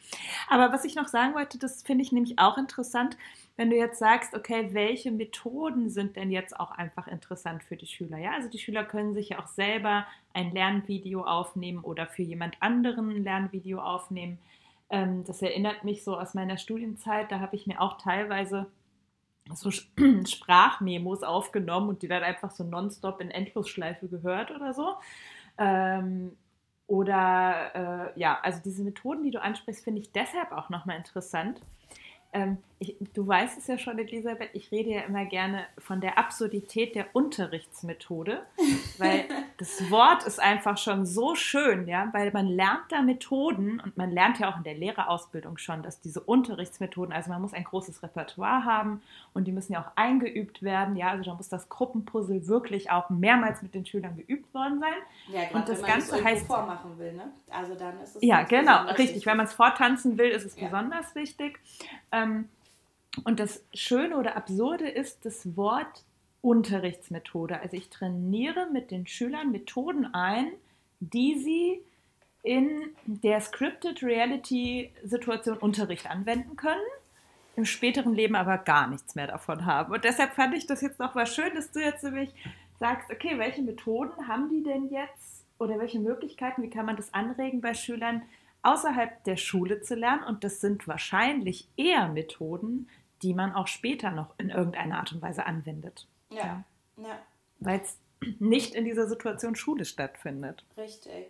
Aber 0.48 0.72
was 0.72 0.84
ich 0.84 0.94
noch 0.94 1.08
sagen 1.08 1.34
wollte, 1.34 1.58
das 1.58 1.82
finde 1.82 2.04
ich 2.04 2.12
nämlich 2.12 2.38
auch 2.38 2.56
interessant, 2.56 3.16
wenn 3.56 3.68
du 3.68 3.76
jetzt 3.76 3.98
sagst, 3.98 4.34
okay, 4.34 4.68
welche 4.72 5.10
Methoden 5.10 5.90
sind 5.90 6.14
denn 6.14 6.30
jetzt 6.30 6.58
auch 6.58 6.70
einfach 6.70 7.08
interessant 7.08 7.64
für 7.64 7.76
die 7.76 7.88
Schüler? 7.88 8.16
Ja, 8.16 8.32
also 8.32 8.48
die 8.48 8.60
Schüler 8.60 8.84
können 8.84 9.12
sich 9.12 9.30
ja 9.30 9.40
auch 9.40 9.48
selber 9.48 10.06
ein 10.32 10.52
Lernvideo 10.52 11.24
aufnehmen 11.24 11.82
oder 11.82 12.06
für 12.06 12.22
jemand 12.22 12.56
anderen 12.60 13.10
ein 13.10 13.24
Lernvideo 13.24 13.80
aufnehmen. 13.80 14.38
Ähm, 14.88 15.24
das 15.24 15.42
erinnert 15.42 15.82
mich 15.82 16.04
so 16.04 16.16
aus 16.16 16.34
meiner 16.34 16.58
Studienzeit, 16.58 17.32
da 17.32 17.40
habe 17.40 17.56
ich 17.56 17.66
mir 17.66 17.80
auch 17.80 17.98
teilweise 17.98 18.68
so 19.52 19.70
Sprachmemos 20.26 21.24
aufgenommen 21.24 21.88
und 21.88 22.02
die 22.02 22.08
dann 22.08 22.22
einfach 22.22 22.52
so 22.52 22.62
nonstop 22.62 23.20
in 23.20 23.32
Endlosschleife 23.32 24.06
gehört 24.06 24.52
oder 24.52 24.72
so. 24.72 24.94
Ähm, 25.58 26.36
oder 26.92 28.12
äh, 28.14 28.20
ja, 28.20 28.38
also 28.42 28.60
diese 28.62 28.82
Methoden, 28.82 29.22
die 29.22 29.30
du 29.30 29.40
ansprichst, 29.40 29.82
finde 29.82 30.02
ich 30.02 30.12
deshalb 30.12 30.52
auch 30.52 30.68
nochmal 30.68 30.98
interessant, 30.98 31.58
ähm, 32.34 32.58
ich, 32.82 32.96
du 33.14 33.26
weißt 33.26 33.58
es 33.58 33.68
ja 33.68 33.78
schon, 33.78 33.96
Elisabeth, 33.98 34.50
ich 34.54 34.72
rede 34.72 34.90
ja 34.90 35.02
immer 35.02 35.24
gerne 35.24 35.64
von 35.78 36.00
der 36.00 36.18
Absurdität 36.18 36.96
der 36.96 37.06
Unterrichtsmethode, 37.12 38.42
weil 38.98 39.24
das 39.58 39.88
Wort 39.90 40.24
ist 40.24 40.40
einfach 40.40 40.76
schon 40.76 41.06
so 41.06 41.36
schön, 41.36 41.86
ja, 41.86 42.08
weil 42.12 42.32
man 42.32 42.48
lernt 42.48 42.90
da 42.90 43.00
Methoden 43.00 43.80
und 43.80 43.96
man 43.96 44.10
lernt 44.10 44.40
ja 44.40 44.52
auch 44.52 44.56
in 44.56 44.64
der 44.64 44.74
Lehrerausbildung 44.74 45.58
schon, 45.58 45.84
dass 45.84 46.00
diese 46.00 46.20
Unterrichtsmethoden, 46.20 47.14
also 47.14 47.30
man 47.30 47.40
muss 47.40 47.52
ein 47.52 47.62
großes 47.62 48.02
Repertoire 48.02 48.64
haben 48.64 49.00
und 49.32 49.44
die 49.44 49.52
müssen 49.52 49.74
ja 49.74 49.82
auch 49.82 49.96
eingeübt 49.96 50.64
werden, 50.64 50.96
ja, 50.96 51.10
also 51.10 51.22
da 51.22 51.34
muss 51.34 51.48
das 51.48 51.68
Gruppenpuzzle 51.68 52.48
wirklich 52.48 52.90
auch 52.90 53.10
mehrmals 53.10 53.62
mit 53.62 53.74
den 53.76 53.86
Schülern 53.86 54.16
geübt 54.16 54.52
worden 54.52 54.80
sein. 54.80 54.92
Ja, 55.32 55.56
und 55.56 55.68
das 55.68 55.76
wenn 55.76 55.82
man 55.82 55.90
Ganze 55.90 56.16
das 56.16 56.24
heißt 56.24 56.46
vormachen 56.48 56.98
will, 56.98 57.12
ne? 57.12 57.30
Also 57.48 57.76
dann 57.76 58.00
ist 58.00 58.16
es 58.16 58.22
ja 58.22 58.42
genau 58.42 58.86
richtig. 58.86 58.98
Wichtig. 58.98 59.26
Wenn 59.26 59.36
man 59.36 59.46
es 59.46 59.52
vortanzen 59.52 60.18
will, 60.18 60.30
ist 60.30 60.44
es 60.44 60.56
ja. 60.56 60.64
besonders 60.64 61.14
wichtig. 61.14 61.60
Ähm, 62.10 62.48
und 63.24 63.40
das 63.40 63.62
Schöne 63.74 64.16
oder 64.16 64.36
Absurde 64.36 64.88
ist 64.88 65.24
das 65.24 65.56
Wort 65.56 66.04
Unterrichtsmethode. 66.40 67.60
Also 67.60 67.76
ich 67.76 67.88
trainiere 67.88 68.68
mit 68.72 68.90
den 68.90 69.06
Schülern 69.06 69.52
Methoden 69.52 70.06
ein, 70.12 70.52
die 71.00 71.38
sie 71.38 71.82
in 72.42 72.90
der 73.06 73.40
Scripted 73.40 74.02
Reality 74.02 74.90
Situation 75.04 75.58
Unterricht 75.58 76.10
anwenden 76.10 76.56
können, 76.56 76.80
im 77.54 77.64
späteren 77.64 78.14
Leben 78.14 78.34
aber 78.34 78.58
gar 78.58 78.88
nichts 78.88 79.14
mehr 79.14 79.28
davon 79.28 79.66
haben. 79.66 79.92
Und 79.92 80.04
deshalb 80.04 80.32
fand 80.32 80.54
ich 80.54 80.66
das 80.66 80.80
jetzt 80.80 80.98
noch 80.98 81.14
mal 81.14 81.26
schön, 81.26 81.54
dass 81.54 81.70
du 81.70 81.80
jetzt 81.80 82.02
nämlich 82.02 82.34
sagst, 82.80 83.10
okay, 83.10 83.38
welche 83.38 83.62
Methoden 83.62 84.26
haben 84.26 84.48
die 84.48 84.62
denn 84.64 84.88
jetzt 84.90 85.44
oder 85.58 85.78
welche 85.78 86.00
Möglichkeiten, 86.00 86.62
wie 86.62 86.70
kann 86.70 86.86
man 86.86 86.96
das 86.96 87.14
anregen 87.14 87.60
bei 87.60 87.74
Schülern, 87.74 88.22
außerhalb 88.62 89.22
der 89.24 89.36
Schule 89.36 89.80
zu 89.82 89.94
lernen. 89.94 90.24
Und 90.24 90.42
das 90.42 90.60
sind 90.60 90.88
wahrscheinlich 90.88 91.68
eher 91.76 92.08
Methoden, 92.08 92.88
die 93.22 93.34
man 93.34 93.54
auch 93.54 93.66
später 93.66 94.10
noch 94.10 94.34
in 94.38 94.50
irgendeiner 94.50 94.98
Art 94.98 95.12
und 95.12 95.22
Weise 95.22 95.46
anwendet. 95.46 96.06
Ja. 96.30 96.64
ja. 96.96 97.18
Weil 97.60 97.80
es 97.80 97.98
nicht 98.38 98.74
in 98.74 98.84
dieser 98.84 99.06
Situation 99.06 99.56
Schule 99.56 99.84
stattfindet. 99.84 100.64
Richtig. 100.76 101.26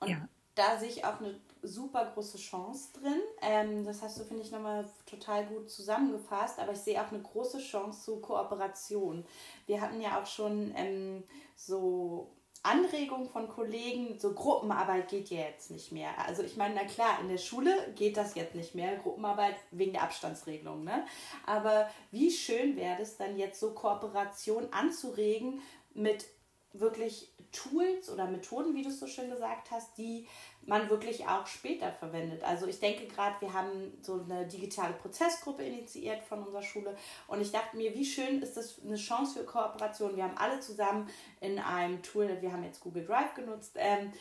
Und 0.00 0.08
ja. 0.08 0.28
da 0.54 0.78
sehe 0.78 0.88
ich 0.88 1.04
auch 1.04 1.20
eine 1.20 1.38
super 1.62 2.10
große 2.14 2.38
Chance 2.38 2.90
drin. 3.00 3.20
Ähm, 3.42 3.84
das 3.84 4.02
hast 4.02 4.18
du, 4.18 4.24
finde 4.24 4.42
ich, 4.42 4.50
nochmal 4.50 4.86
total 5.06 5.46
gut 5.46 5.70
zusammengefasst. 5.70 6.58
Aber 6.58 6.72
ich 6.72 6.78
sehe 6.78 7.00
auch 7.02 7.10
eine 7.10 7.22
große 7.22 7.58
Chance 7.58 8.04
zur 8.04 8.22
Kooperation. 8.22 9.24
Wir 9.66 9.80
hatten 9.80 10.00
ja 10.00 10.20
auch 10.20 10.26
schon 10.26 10.72
ähm, 10.76 11.22
so 11.56 12.30
Anregung 12.62 13.28
von 13.28 13.48
Kollegen, 13.48 14.18
so 14.18 14.34
Gruppenarbeit 14.34 15.08
geht 15.08 15.30
ja 15.30 15.38
jetzt 15.38 15.70
nicht 15.70 15.92
mehr. 15.92 16.10
Also 16.26 16.42
ich 16.42 16.56
meine, 16.56 16.74
na 16.74 16.84
klar, 16.84 17.18
in 17.20 17.28
der 17.28 17.38
Schule 17.38 17.72
geht 17.96 18.18
das 18.18 18.34
jetzt 18.34 18.54
nicht 18.54 18.74
mehr, 18.74 18.96
Gruppenarbeit 18.96 19.56
wegen 19.70 19.92
der 19.92 20.02
Abstandsregelung. 20.02 20.84
Ne? 20.84 21.06
Aber 21.46 21.88
wie 22.10 22.30
schön 22.30 22.76
wäre 22.76 23.00
es 23.00 23.16
dann 23.16 23.38
jetzt 23.38 23.60
so 23.60 23.72
Kooperation 23.72 24.68
anzuregen 24.72 25.62
mit 25.94 26.26
wirklich 26.72 27.32
Tools 27.52 28.08
oder 28.08 28.26
Methoden, 28.26 28.74
wie 28.74 28.82
du 28.82 28.90
es 28.90 29.00
so 29.00 29.06
schön 29.06 29.30
gesagt 29.30 29.70
hast, 29.70 29.98
die 29.98 30.26
man 30.66 30.88
wirklich 30.88 31.26
auch 31.26 31.46
später 31.46 31.90
verwendet. 31.90 32.44
Also 32.44 32.66
ich 32.66 32.78
denke 32.78 33.06
gerade, 33.06 33.34
wir 33.40 33.52
haben 33.52 33.92
so 34.02 34.20
eine 34.22 34.46
digitale 34.46 34.94
Prozessgruppe 34.94 35.64
initiiert 35.64 36.22
von 36.22 36.44
unserer 36.44 36.62
Schule 36.62 36.96
und 37.26 37.40
ich 37.40 37.50
dachte 37.50 37.76
mir, 37.76 37.94
wie 37.94 38.04
schön 38.04 38.40
ist 38.40 38.56
das 38.56 38.80
eine 38.84 38.96
Chance 38.96 39.40
für 39.40 39.44
Kooperation. 39.44 40.16
Wir 40.16 40.24
haben 40.24 40.36
alle 40.36 40.60
zusammen 40.60 41.08
in 41.40 41.58
einem 41.58 42.02
Tool, 42.02 42.40
wir 42.40 42.52
haben 42.52 42.62
jetzt 42.62 42.80
Google 42.80 43.04
Drive 43.04 43.34
genutzt, 43.34 43.72
ähm, 43.76 44.12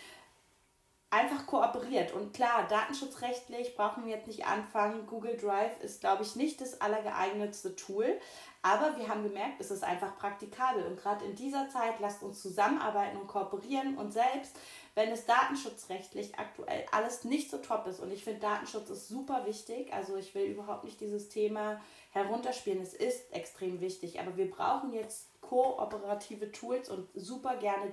einfach 1.11 1.47
kooperiert. 1.47 2.13
Und 2.13 2.33
klar, 2.33 2.67
datenschutzrechtlich 2.67 3.75
brauchen 3.75 4.05
wir 4.05 4.15
jetzt 4.15 4.27
nicht 4.27 4.45
anfangen. 4.45 5.07
Google 5.07 5.37
Drive 5.37 5.79
ist, 5.81 6.01
glaube 6.01 6.23
ich, 6.23 6.35
nicht 6.35 6.61
das 6.61 6.81
allergeeignetste 6.81 7.75
Tool. 7.75 8.19
Aber 8.61 8.97
wir 8.97 9.07
haben 9.07 9.23
gemerkt, 9.23 9.59
es 9.59 9.71
ist 9.71 9.83
einfach 9.83 10.17
praktikabel. 10.17 10.85
Und 10.85 10.97
gerade 10.97 11.25
in 11.25 11.35
dieser 11.35 11.69
Zeit 11.69 11.99
lasst 11.99 12.21
uns 12.21 12.41
zusammenarbeiten 12.41 13.17
und 13.17 13.27
kooperieren. 13.27 13.97
Und 13.97 14.11
selbst 14.11 14.55
wenn 14.95 15.09
es 15.09 15.25
datenschutzrechtlich 15.25 16.37
aktuell 16.37 16.85
alles 16.91 17.23
nicht 17.23 17.49
so 17.49 17.57
top 17.57 17.87
ist, 17.87 17.99
und 18.01 18.11
ich 18.11 18.23
finde, 18.23 18.41
Datenschutz 18.41 18.89
ist 18.89 19.07
super 19.07 19.45
wichtig. 19.45 19.93
Also 19.93 20.15
ich 20.17 20.35
will 20.35 20.45
überhaupt 20.45 20.83
nicht 20.83 20.99
dieses 20.99 21.29
Thema 21.29 21.81
herunterspielen. 22.11 22.81
Es 22.81 22.93
ist 22.93 23.31
extrem 23.33 23.81
wichtig. 23.81 24.19
Aber 24.19 24.37
wir 24.37 24.51
brauchen 24.51 24.93
jetzt 24.93 25.29
kooperative 25.41 26.51
Tools 26.51 26.89
und 26.89 27.07
super 27.15 27.55
gerne 27.57 27.89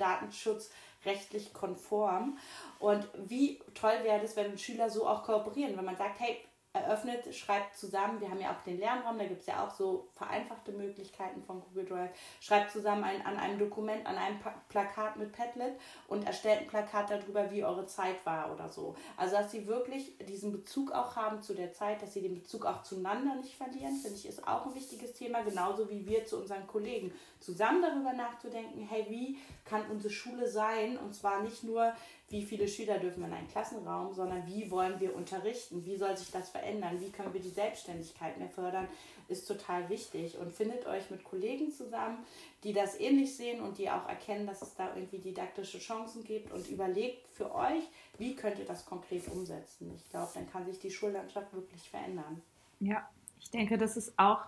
datenschutzrechtlich 1.06 1.52
konform. 1.52 2.38
Und 2.78 3.06
wie 3.26 3.60
toll 3.74 3.94
wäre 4.02 4.22
es, 4.22 4.36
wenn 4.36 4.58
Schüler 4.58 4.90
so 4.90 5.06
auch 5.06 5.24
kooperieren, 5.24 5.76
wenn 5.76 5.84
man 5.84 5.96
sagt, 5.96 6.20
hey, 6.20 6.38
eröffnet, 6.76 7.34
schreibt 7.34 7.76
zusammen, 7.76 8.20
wir 8.20 8.30
haben 8.30 8.40
ja 8.40 8.50
auch 8.50 8.62
den 8.64 8.78
Lernraum, 8.78 9.18
da 9.18 9.24
gibt 9.24 9.40
es 9.40 9.46
ja 9.46 9.64
auch 9.64 9.74
so 9.74 10.08
vereinfachte 10.14 10.72
Möglichkeiten 10.72 11.42
von 11.42 11.62
Google 11.62 11.84
Drive, 11.84 12.10
schreibt 12.40 12.70
zusammen 12.70 13.04
ein, 13.04 13.24
an 13.24 13.36
einem 13.36 13.58
Dokument, 13.58 14.06
an 14.06 14.16
einem 14.16 14.38
Plakat 14.68 15.16
mit 15.16 15.32
Padlet 15.32 15.74
und 16.08 16.26
erstellt 16.26 16.62
ein 16.62 16.66
Plakat 16.66 17.10
darüber, 17.10 17.50
wie 17.50 17.64
eure 17.64 17.86
Zeit 17.86 18.24
war 18.24 18.52
oder 18.52 18.68
so. 18.68 18.94
Also 19.16 19.36
dass 19.36 19.50
sie 19.50 19.66
wirklich 19.66 20.16
diesen 20.26 20.52
Bezug 20.52 20.92
auch 20.92 21.16
haben 21.16 21.42
zu 21.42 21.54
der 21.54 21.72
Zeit, 21.72 22.02
dass 22.02 22.14
sie 22.14 22.22
den 22.22 22.34
Bezug 22.34 22.66
auch 22.66 22.82
zueinander 22.82 23.36
nicht 23.36 23.56
verlieren, 23.56 23.96
finde 23.96 24.16
ich, 24.16 24.26
ist 24.26 24.46
auch 24.46 24.66
ein 24.66 24.74
wichtiges 24.74 25.12
Thema, 25.14 25.42
genauso 25.42 25.90
wie 25.90 26.06
wir 26.06 26.24
zu 26.24 26.38
unseren 26.38 26.66
Kollegen 26.66 27.12
zusammen 27.40 27.82
darüber 27.82 28.12
nachzudenken, 28.12 28.86
hey, 28.88 29.06
wie 29.08 29.38
kann 29.64 29.90
unsere 29.90 30.12
Schule 30.12 30.48
sein? 30.48 30.96
Und 30.98 31.14
zwar 31.14 31.42
nicht 31.42 31.62
nur 31.64 31.92
wie 32.28 32.44
viele 32.44 32.66
Schüler 32.66 32.98
dürfen 32.98 33.24
in 33.24 33.32
einen 33.32 33.48
Klassenraum, 33.48 34.12
sondern 34.12 34.46
wie 34.46 34.70
wollen 34.70 34.98
wir 34.98 35.14
unterrichten, 35.14 35.84
wie 35.84 35.96
soll 35.96 36.16
sich 36.16 36.30
das 36.30 36.50
verändern, 36.50 36.65
wie 37.00 37.10
können 37.10 37.32
wir 37.32 37.40
die 37.40 37.48
Selbstständigkeit 37.48 38.38
mehr 38.38 38.48
fördern, 38.48 38.88
ist 39.28 39.46
total 39.46 39.88
wichtig. 39.88 40.38
Und 40.38 40.52
findet 40.52 40.86
euch 40.86 41.10
mit 41.10 41.24
Kollegen 41.24 41.70
zusammen, 41.70 42.18
die 42.64 42.72
das 42.72 42.98
ähnlich 42.98 43.36
sehen 43.36 43.60
und 43.60 43.78
die 43.78 43.90
auch 43.90 44.08
erkennen, 44.08 44.46
dass 44.46 44.62
es 44.62 44.74
da 44.74 44.94
irgendwie 44.94 45.18
didaktische 45.18 45.78
Chancen 45.78 46.24
gibt 46.24 46.52
und 46.52 46.68
überlegt 46.68 47.28
für 47.28 47.54
euch, 47.54 47.82
wie 48.18 48.34
könnt 48.34 48.58
ihr 48.58 48.66
das 48.66 48.86
konkret 48.86 49.28
umsetzen. 49.28 49.92
Ich 49.96 50.08
glaube, 50.10 50.30
dann 50.34 50.50
kann 50.50 50.66
sich 50.66 50.78
die 50.78 50.90
Schullandschaft 50.90 51.52
wirklich 51.52 51.88
verändern. 51.90 52.42
Ja, 52.80 53.08
ich 53.38 53.50
denke, 53.50 53.78
das 53.78 53.96
ist 53.96 54.18
auch 54.18 54.40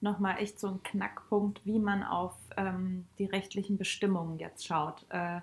nochmal 0.00 0.38
echt 0.38 0.58
so 0.58 0.68
ein 0.68 0.82
Knackpunkt, 0.82 1.64
wie 1.64 1.78
man 1.78 2.02
auf 2.02 2.34
ähm, 2.56 3.06
die 3.18 3.26
rechtlichen 3.26 3.78
Bestimmungen 3.78 4.38
jetzt 4.38 4.66
schaut. 4.66 5.06
Äh, 5.10 5.40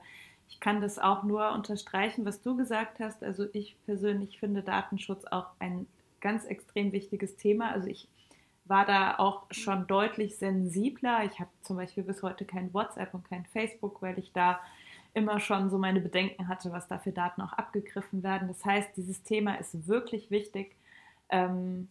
ich 0.50 0.60
kann 0.60 0.82
das 0.82 1.00
auch 1.00 1.24
nur 1.24 1.52
unterstreichen, 1.52 2.26
was 2.26 2.42
du 2.42 2.58
gesagt 2.58 3.00
hast. 3.00 3.24
Also 3.24 3.48
ich 3.54 3.78
persönlich 3.86 4.39
finde 4.39 4.63
Datenschutz 4.63 5.26
auch 5.26 5.48
ein 5.60 5.88
ganz 6.21 6.45
extrem 6.45 6.91
wichtiges 6.91 7.36
Thema. 7.38 7.71
Also 7.71 7.88
ich 7.88 8.08
war 8.65 8.86
da 8.86 9.17
auch 9.17 9.45
schon 9.51 9.88
deutlich 9.88 10.38
sensibler. 10.38 11.23
Ich 11.25 11.39
habe 11.39 11.49
zum 11.62 11.77
Beispiel 11.77 12.03
bis 12.03 12.21
heute 12.21 12.45
kein 12.45 12.73
WhatsApp 12.73 13.13
und 13.13 13.27
kein 13.27 13.45
Facebook, 13.45 14.01
weil 14.01 14.19
ich 14.19 14.32
da 14.32 14.60
immer 15.13 15.39
schon 15.39 15.69
so 15.69 15.77
meine 15.77 16.01
Bedenken 16.01 16.47
hatte, 16.47 16.71
was 16.71 16.88
da 16.88 16.99
für 16.99 17.12
Daten 17.12 17.41
auch 17.41 17.53
abgegriffen 17.53 18.21
werden. 18.21 18.47
Das 18.47 18.63
heißt, 18.63 18.95
dieses 18.95 19.23
Thema 19.23 19.55
ist 19.55 19.88
wirklich 19.88 20.29
wichtig. 20.29 20.75
Ähm, 21.29 21.88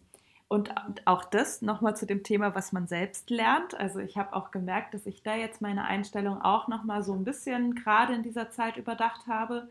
und 0.47 0.73
auch 1.05 1.25
das 1.25 1.61
nochmal 1.61 1.95
zu 1.95 2.07
dem 2.07 2.23
Thema, 2.23 2.55
was 2.55 2.73
man 2.73 2.87
selbst 2.87 3.29
lernt. 3.29 3.75
Also 3.75 3.99
ich 3.99 4.17
habe 4.17 4.35
auch 4.35 4.51
gemerkt, 4.51 4.95
dass 4.95 5.05
ich 5.05 5.23
da 5.23 5.35
jetzt 5.35 5.61
meine 5.61 5.85
Einstellung 5.85 6.41
auch 6.41 6.69
nochmal 6.69 7.03
so 7.03 7.13
ein 7.13 7.25
bisschen 7.25 7.75
gerade 7.75 8.15
in 8.15 8.23
dieser 8.23 8.51
Zeit 8.51 8.77
überdacht 8.79 9.27
habe. 9.27 9.69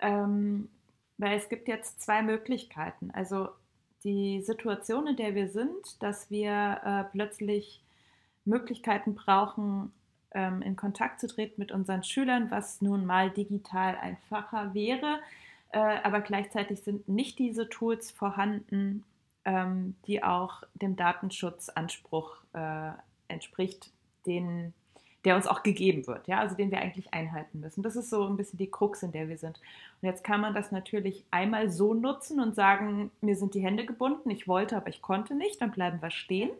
Ähm, 0.00 0.68
weil 1.16 1.38
es 1.38 1.48
gibt 1.48 1.68
jetzt 1.68 2.00
zwei 2.00 2.22
Möglichkeiten. 2.22 3.10
Also 3.12 3.50
die 4.04 4.40
Situation, 4.42 5.06
in 5.06 5.16
der 5.16 5.34
wir 5.34 5.48
sind, 5.48 6.02
dass 6.02 6.30
wir 6.30 6.80
äh, 6.84 7.04
plötzlich 7.12 7.82
Möglichkeiten 8.44 9.14
brauchen, 9.14 9.92
ähm, 10.32 10.62
in 10.62 10.76
Kontakt 10.76 11.20
zu 11.20 11.26
treten 11.26 11.54
mit 11.60 11.72
unseren 11.72 12.02
Schülern, 12.02 12.50
was 12.50 12.80
nun 12.80 13.04
mal 13.04 13.30
digital 13.30 13.96
einfacher 13.96 14.74
wäre. 14.74 15.20
Äh, 15.72 15.78
aber 15.78 16.20
gleichzeitig 16.20 16.82
sind 16.82 17.08
nicht 17.08 17.38
diese 17.38 17.68
Tools 17.68 18.10
vorhanden, 18.10 19.04
ähm, 19.44 19.96
die 20.06 20.22
auch 20.22 20.62
dem 20.74 20.96
Datenschutzanspruch 20.96 22.36
äh, 22.52 22.90
entspricht, 23.28 23.90
den, 24.26 24.72
der 25.24 25.36
uns 25.36 25.46
auch 25.46 25.62
gegeben 25.62 26.06
wird, 26.06 26.26
ja, 26.28 26.38
also 26.38 26.56
den 26.56 26.70
wir 26.70 26.78
eigentlich 26.78 27.12
einhalten 27.12 27.60
müssen. 27.60 27.82
Das 27.82 27.96
ist 27.96 28.08
so 28.08 28.26
ein 28.26 28.36
bisschen 28.36 28.58
die 28.58 28.70
Krux, 28.70 29.02
in 29.02 29.12
der 29.12 29.28
wir 29.28 29.36
sind. 29.36 29.60
Und 30.00 30.08
jetzt 30.08 30.24
kann 30.24 30.40
man 30.40 30.54
das 30.54 30.72
natürlich 30.72 31.24
einmal 31.30 31.70
so 31.70 31.92
nutzen 31.92 32.40
und 32.40 32.54
sagen, 32.54 33.10
mir 33.20 33.36
sind 33.36 33.54
die 33.54 33.60
Hände 33.60 33.84
gebunden, 33.84 34.30
ich 34.30 34.48
wollte, 34.48 34.76
aber 34.76 34.88
ich 34.88 35.02
konnte 35.02 35.34
nicht, 35.34 35.60
dann 35.60 35.72
bleiben 35.72 36.00
wir 36.00 36.10
stehen. 36.10 36.50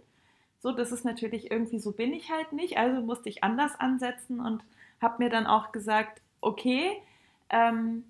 So, 0.61 0.73
das 0.73 0.93
ist 0.93 1.07
natürlich 1.07 1.51
irgendwie, 1.51 1.79
so 1.79 1.93
bin 1.93 2.13
ich 2.13 2.31
halt 2.31 2.53
nicht, 2.53 2.77
also 2.77 3.01
musste 3.01 3.31
ich 3.31 3.43
anders 3.43 3.81
ansetzen 3.81 4.41
und 4.41 4.63
habe 5.01 5.23
mir 5.25 5.31
dann 5.31 5.47
auch 5.47 5.73
gesagt, 5.73 6.21
okay, 6.43 6.91
ähm, 7.49 8.05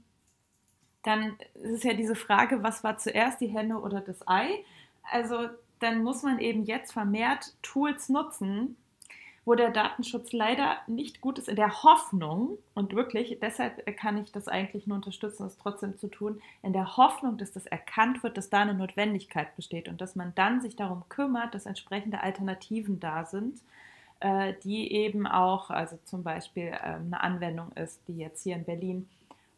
dann 1.05 1.37
ist 1.55 1.85
ja 1.85 1.95
diese 1.95 2.17
Frage, 2.17 2.63
was 2.65 2.83
war 2.83 2.99
zuerst 2.99 3.41
die 3.41 3.47
Henne 3.47 3.79
oder 3.79 4.01
das 4.01 4.27
Ei? 4.27 4.65
Also 5.11 5.49
dann 5.79 6.03
muss 6.03 6.23
man 6.23 6.41
eben 6.41 6.65
jetzt 6.65 6.93
vermehrt 6.93 7.55
Tools 7.63 8.09
nutzen, 8.09 8.77
wo 9.51 9.57
der 9.57 9.71
Datenschutz 9.71 10.31
leider 10.31 10.77
nicht 10.87 11.21
gut 11.21 11.37
ist, 11.41 11.49
in 11.49 11.57
der 11.57 11.83
Hoffnung, 11.83 12.57
und 12.75 12.95
wirklich, 12.95 13.37
deshalb 13.43 13.85
kann 13.97 14.17
ich 14.17 14.31
das 14.31 14.47
eigentlich 14.47 14.87
nur 14.87 14.95
unterstützen, 14.95 15.45
es 15.45 15.59
trotzdem 15.59 15.99
zu 15.99 16.07
tun, 16.07 16.41
in 16.63 16.73
der 16.73 16.97
Hoffnung, 16.97 17.37
dass 17.37 17.51
das 17.51 17.67
erkannt 17.67 18.23
wird, 18.23 18.37
dass 18.37 18.49
da 18.49 18.61
eine 18.61 18.75
Notwendigkeit 18.75 19.57
besteht 19.57 19.89
und 19.89 20.01
dass 20.01 20.15
man 20.15 20.33
dann 20.37 20.61
sich 20.61 20.77
darum 20.77 21.03
kümmert, 21.09 21.53
dass 21.53 21.67
entsprechende 21.67 22.21
Alternativen 22.21 23.01
da 23.01 23.25
sind, 23.25 23.59
äh, 24.21 24.55
die 24.63 24.93
eben 24.93 25.27
auch, 25.27 25.71
also 25.71 25.99
zum 26.05 26.23
Beispiel 26.23 26.73
ähm, 26.85 27.07
eine 27.07 27.21
Anwendung 27.21 27.73
ist, 27.73 28.07
die 28.07 28.19
jetzt 28.19 28.45
hier 28.45 28.55
in 28.55 28.65
Berlin 28.65 29.09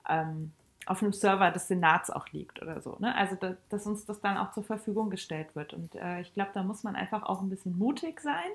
ähm, 0.08 0.52
auf 0.86 1.02
einem 1.02 1.12
Server 1.12 1.50
des 1.50 1.68
Senats 1.68 2.08
auch 2.08 2.28
liegt 2.28 2.62
oder 2.62 2.80
so. 2.80 2.96
Ne? 2.98 3.14
Also, 3.14 3.36
dass, 3.36 3.56
dass, 3.68 3.86
uns 3.86 4.06
das 4.06 4.22
dann 4.22 4.38
auch 4.38 4.52
zur 4.52 4.64
Verfügung 4.64 5.10
gestellt 5.10 5.54
wird. 5.54 5.74
Und 5.74 5.94
äh, 5.96 6.22
ich 6.22 6.32
glaube, 6.32 6.52
da 6.54 6.62
muss 6.62 6.82
man 6.82 6.96
einfach 6.96 7.24
auch 7.24 7.42
ein 7.42 7.50
bisschen 7.50 7.76
mutig 7.76 8.20
sein. 8.20 8.50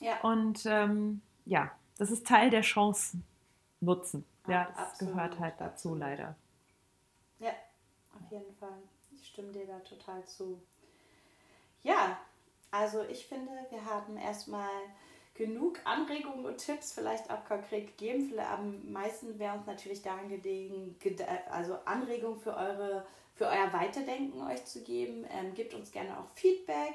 Ja. 0.00 0.20
Und 0.22 0.64
ähm, 0.66 1.22
ja, 1.44 1.70
das 1.98 2.10
ist 2.10 2.26
Teil 2.26 2.50
der 2.50 2.62
Chancen 2.62 3.24
nutzen. 3.80 4.24
Ja, 4.46 4.66
das 4.66 4.78
Absolut. 4.78 5.14
gehört 5.14 5.40
halt 5.40 5.54
dazu 5.58 5.94
leider. 5.94 6.36
Ja, 7.38 7.50
auf 8.14 8.30
jeden 8.30 8.54
Fall. 8.56 8.82
Ich 9.12 9.28
stimme 9.28 9.52
dir 9.52 9.66
da 9.66 9.78
total 9.80 10.24
zu. 10.26 10.60
Ja, 11.82 12.18
also 12.70 13.02
ich 13.04 13.26
finde, 13.26 13.52
wir 13.70 13.84
haben 13.84 14.16
erstmal 14.16 14.70
genug 15.34 15.80
Anregungen 15.84 16.44
und 16.44 16.58
Tipps 16.58 16.92
vielleicht 16.92 17.30
auch 17.30 17.44
konkret 17.44 17.96
gegeben. 17.96 18.28
Vielleicht 18.28 18.50
am 18.50 18.92
meisten 18.92 19.38
wäre 19.38 19.56
uns 19.56 19.66
natürlich 19.66 20.02
daran 20.02 20.28
gelegen, 20.28 20.96
also 21.50 21.78
Anregungen 21.84 22.38
für 22.38 22.54
eure 22.56 23.06
für 23.34 23.46
euer 23.46 23.72
Weiterdenken 23.72 24.40
euch 24.42 24.64
zu 24.64 24.82
geben. 24.82 25.26
Ähm, 25.30 25.54
gebt 25.54 25.74
uns 25.74 25.90
gerne 25.90 26.18
auch 26.18 26.28
Feedback. 26.34 26.94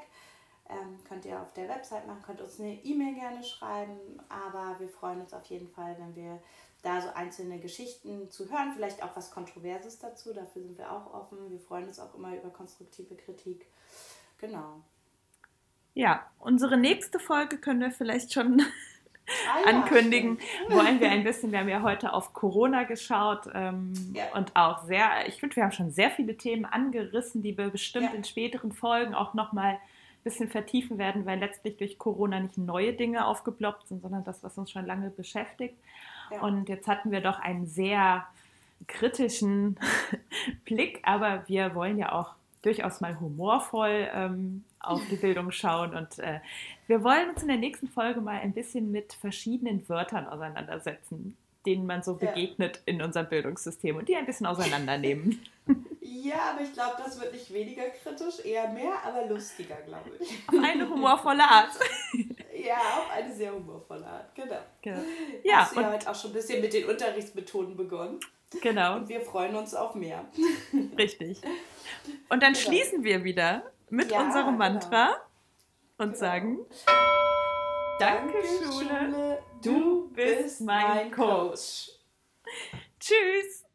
Ähm, 0.70 1.00
könnt 1.08 1.26
ihr 1.26 1.42
auf 1.42 1.52
der 1.54 1.68
Website 1.68 2.06
machen, 2.06 2.22
könnt 2.24 2.42
uns 2.42 2.60
eine 2.60 2.74
E-Mail 2.84 3.16
gerne 3.16 3.44
schreiben. 3.44 3.98
Aber 4.30 4.80
wir 4.80 4.90
freuen 4.90 5.22
uns 5.22 5.34
auf 5.34 5.46
jeden 5.46 5.68
Fall, 5.68 5.96
wenn 6.00 6.16
wir 6.16 6.40
da 6.84 7.02
so 7.02 7.10
einzelne 7.14 7.60
Geschichten 7.60 8.30
zu 8.30 8.50
hören, 8.50 8.72
vielleicht 8.74 9.04
auch 9.04 9.16
was 9.16 9.32
Kontroverses 9.32 10.00
dazu. 10.00 10.34
Dafür 10.34 10.62
sind 10.62 10.78
wir 10.78 10.92
auch 10.92 11.14
offen. 11.14 11.38
Wir 11.50 11.60
freuen 11.60 11.88
uns 11.88 12.00
auch 12.00 12.14
immer 12.16 12.36
über 12.36 12.50
konstruktive 12.50 13.16
Kritik. 13.16 13.66
Genau. 14.38 14.82
Ja, 15.94 16.26
unsere 16.40 16.78
nächste 16.78 17.20
Folge 17.20 17.58
können 17.58 17.82
wir 17.82 17.92
vielleicht 17.92 18.32
schon 18.32 18.62
ah, 19.28 19.60
ja, 19.62 19.76
ankündigen. 19.76 20.40
Stimmt. 20.40 20.72
Wollen 20.72 21.00
wir 21.00 21.10
ein 21.10 21.24
bisschen, 21.26 21.52
wir 21.52 21.60
haben 21.60 21.68
ja 21.68 21.82
heute 21.82 22.14
auf 22.14 22.34
Corona 22.34 22.84
geschaut 22.84 23.50
ähm, 23.54 23.94
ja. 24.16 24.24
und 24.36 24.56
auch 24.56 24.86
sehr, 24.86 25.28
ich 25.28 25.40
finde, 25.40 25.58
wir 25.58 25.64
haben 25.64 25.72
schon 25.72 25.92
sehr 25.92 26.12
viele 26.12 26.38
Themen 26.38 26.66
angerissen, 26.66 27.42
die 27.42 27.58
wir 27.58 27.70
bestimmt 27.70 28.12
ja. 28.12 28.14
in 28.14 28.24
späteren 28.24 28.72
Folgen 28.72 29.14
auch 29.14 29.34
nochmal 29.34 29.74
ein 29.74 29.80
bisschen 30.30 30.50
vertiefen 30.50 30.98
werden, 30.98 31.26
weil 31.26 31.40
letztlich 31.40 31.78
durch 31.78 31.98
Corona 31.98 32.40
nicht 32.40 32.58
neue 32.58 32.94
Dinge 32.94 33.26
aufgeploppt 33.26 33.88
sind, 33.88 34.02
sondern 34.02 34.24
das, 34.24 34.44
was 34.44 34.58
uns 34.58 34.72
schon 34.72 34.86
lange 34.86 35.10
beschäftigt. 35.10 35.76
Und 36.42 36.70
jetzt 36.70 36.88
hatten 36.88 37.12
wir 37.12 37.22
doch 37.22 37.40
einen 37.40 37.66
sehr 37.66 38.28
kritischen 38.88 39.80
Blick, 40.66 41.00
aber 41.04 41.44
wir 41.48 41.74
wollen 41.74 41.98
ja 41.98 42.12
auch 42.12 42.36
durchaus 42.62 43.02
mal 43.02 43.20
humorvoll 43.20 44.10
ähm, 44.14 44.64
auf 44.80 45.02
die 45.10 45.16
Bildung 45.16 45.52
schauen. 45.52 45.96
Und 45.96 46.20
äh, 46.20 46.40
wir 46.88 47.04
wollen 47.04 47.30
uns 47.30 47.42
in 47.42 47.48
der 47.48 47.58
nächsten 47.58 47.88
Folge 47.88 48.22
mal 48.22 48.40
ein 48.40 48.54
bisschen 48.54 48.92
mit 48.92 49.14
verschiedenen 49.14 49.88
Wörtern 49.90 50.28
auseinandersetzen, 50.28 51.36
denen 51.70 51.86
man 51.86 52.02
so 52.02 52.16
begegnet 52.16 52.78
ja. 52.78 52.82
in 52.94 53.02
unserem 53.02 53.30
Bildungssystem 53.30 53.96
und 53.96 54.10
die 54.10 54.16
ein 54.16 54.26
bisschen 54.26 54.46
auseinandernehmen. 54.46 55.42
Ja, 56.02 56.52
aber 56.52 56.62
ich 56.62 56.74
glaube, 56.74 56.96
das 56.98 57.22
wird 57.22 57.32
nicht 57.32 57.54
weniger 57.54 57.84
kritisch, 57.92 58.44
eher 58.44 58.68
mehr, 58.70 58.94
aber 59.06 59.28
lustiger, 59.28 59.76
glaube 59.86 60.10
ich. 60.20 60.30
Auf 60.48 60.64
eine 60.64 60.90
humorvolle 60.90 61.44
Art. 61.44 61.70
Ja, 62.66 62.76
auf 62.76 63.12
eine 63.12 63.34
sehr 63.34 63.54
humorvolle 63.54 64.06
Art, 64.06 64.36
genau. 64.36 64.58
genau. 64.82 65.00
Ja, 65.44 65.60
Hast 65.60 65.76
du 65.78 65.82
ja 65.82 65.92
heute 65.94 66.10
auch 66.10 66.16
schon 66.16 66.32
ein 66.32 66.34
bisschen 66.34 66.60
mit 66.60 66.74
den 66.74 66.90
Unterrichtsmethoden 66.90 67.78
begonnen. 67.78 68.20
Genau. 68.62 68.98
Und 68.98 69.08
wir 69.08 69.22
freuen 69.22 69.56
uns 69.56 69.74
auf 69.74 69.96
mehr. 69.96 70.26
Richtig. 70.98 71.40
Und 72.28 72.44
dann 72.44 72.54
genau. 72.54 72.66
schließen 72.66 73.04
wir 73.04 73.24
wieder 73.24 73.64
mit 73.90 74.12
ja, 74.12 74.22
unserem 74.22 74.58
genau. 74.58 74.58
Mantra 74.58 75.06
genau. 75.06 75.20
und 76.00 76.08
genau. 76.08 76.20
sagen: 76.20 76.60
Danke, 78.00 78.38
Schule, 78.66 79.40
du 79.62 80.10
bist 80.12 80.62
mein 80.62 81.12
Coach. 81.12 81.92
Tschüss. 83.00 83.66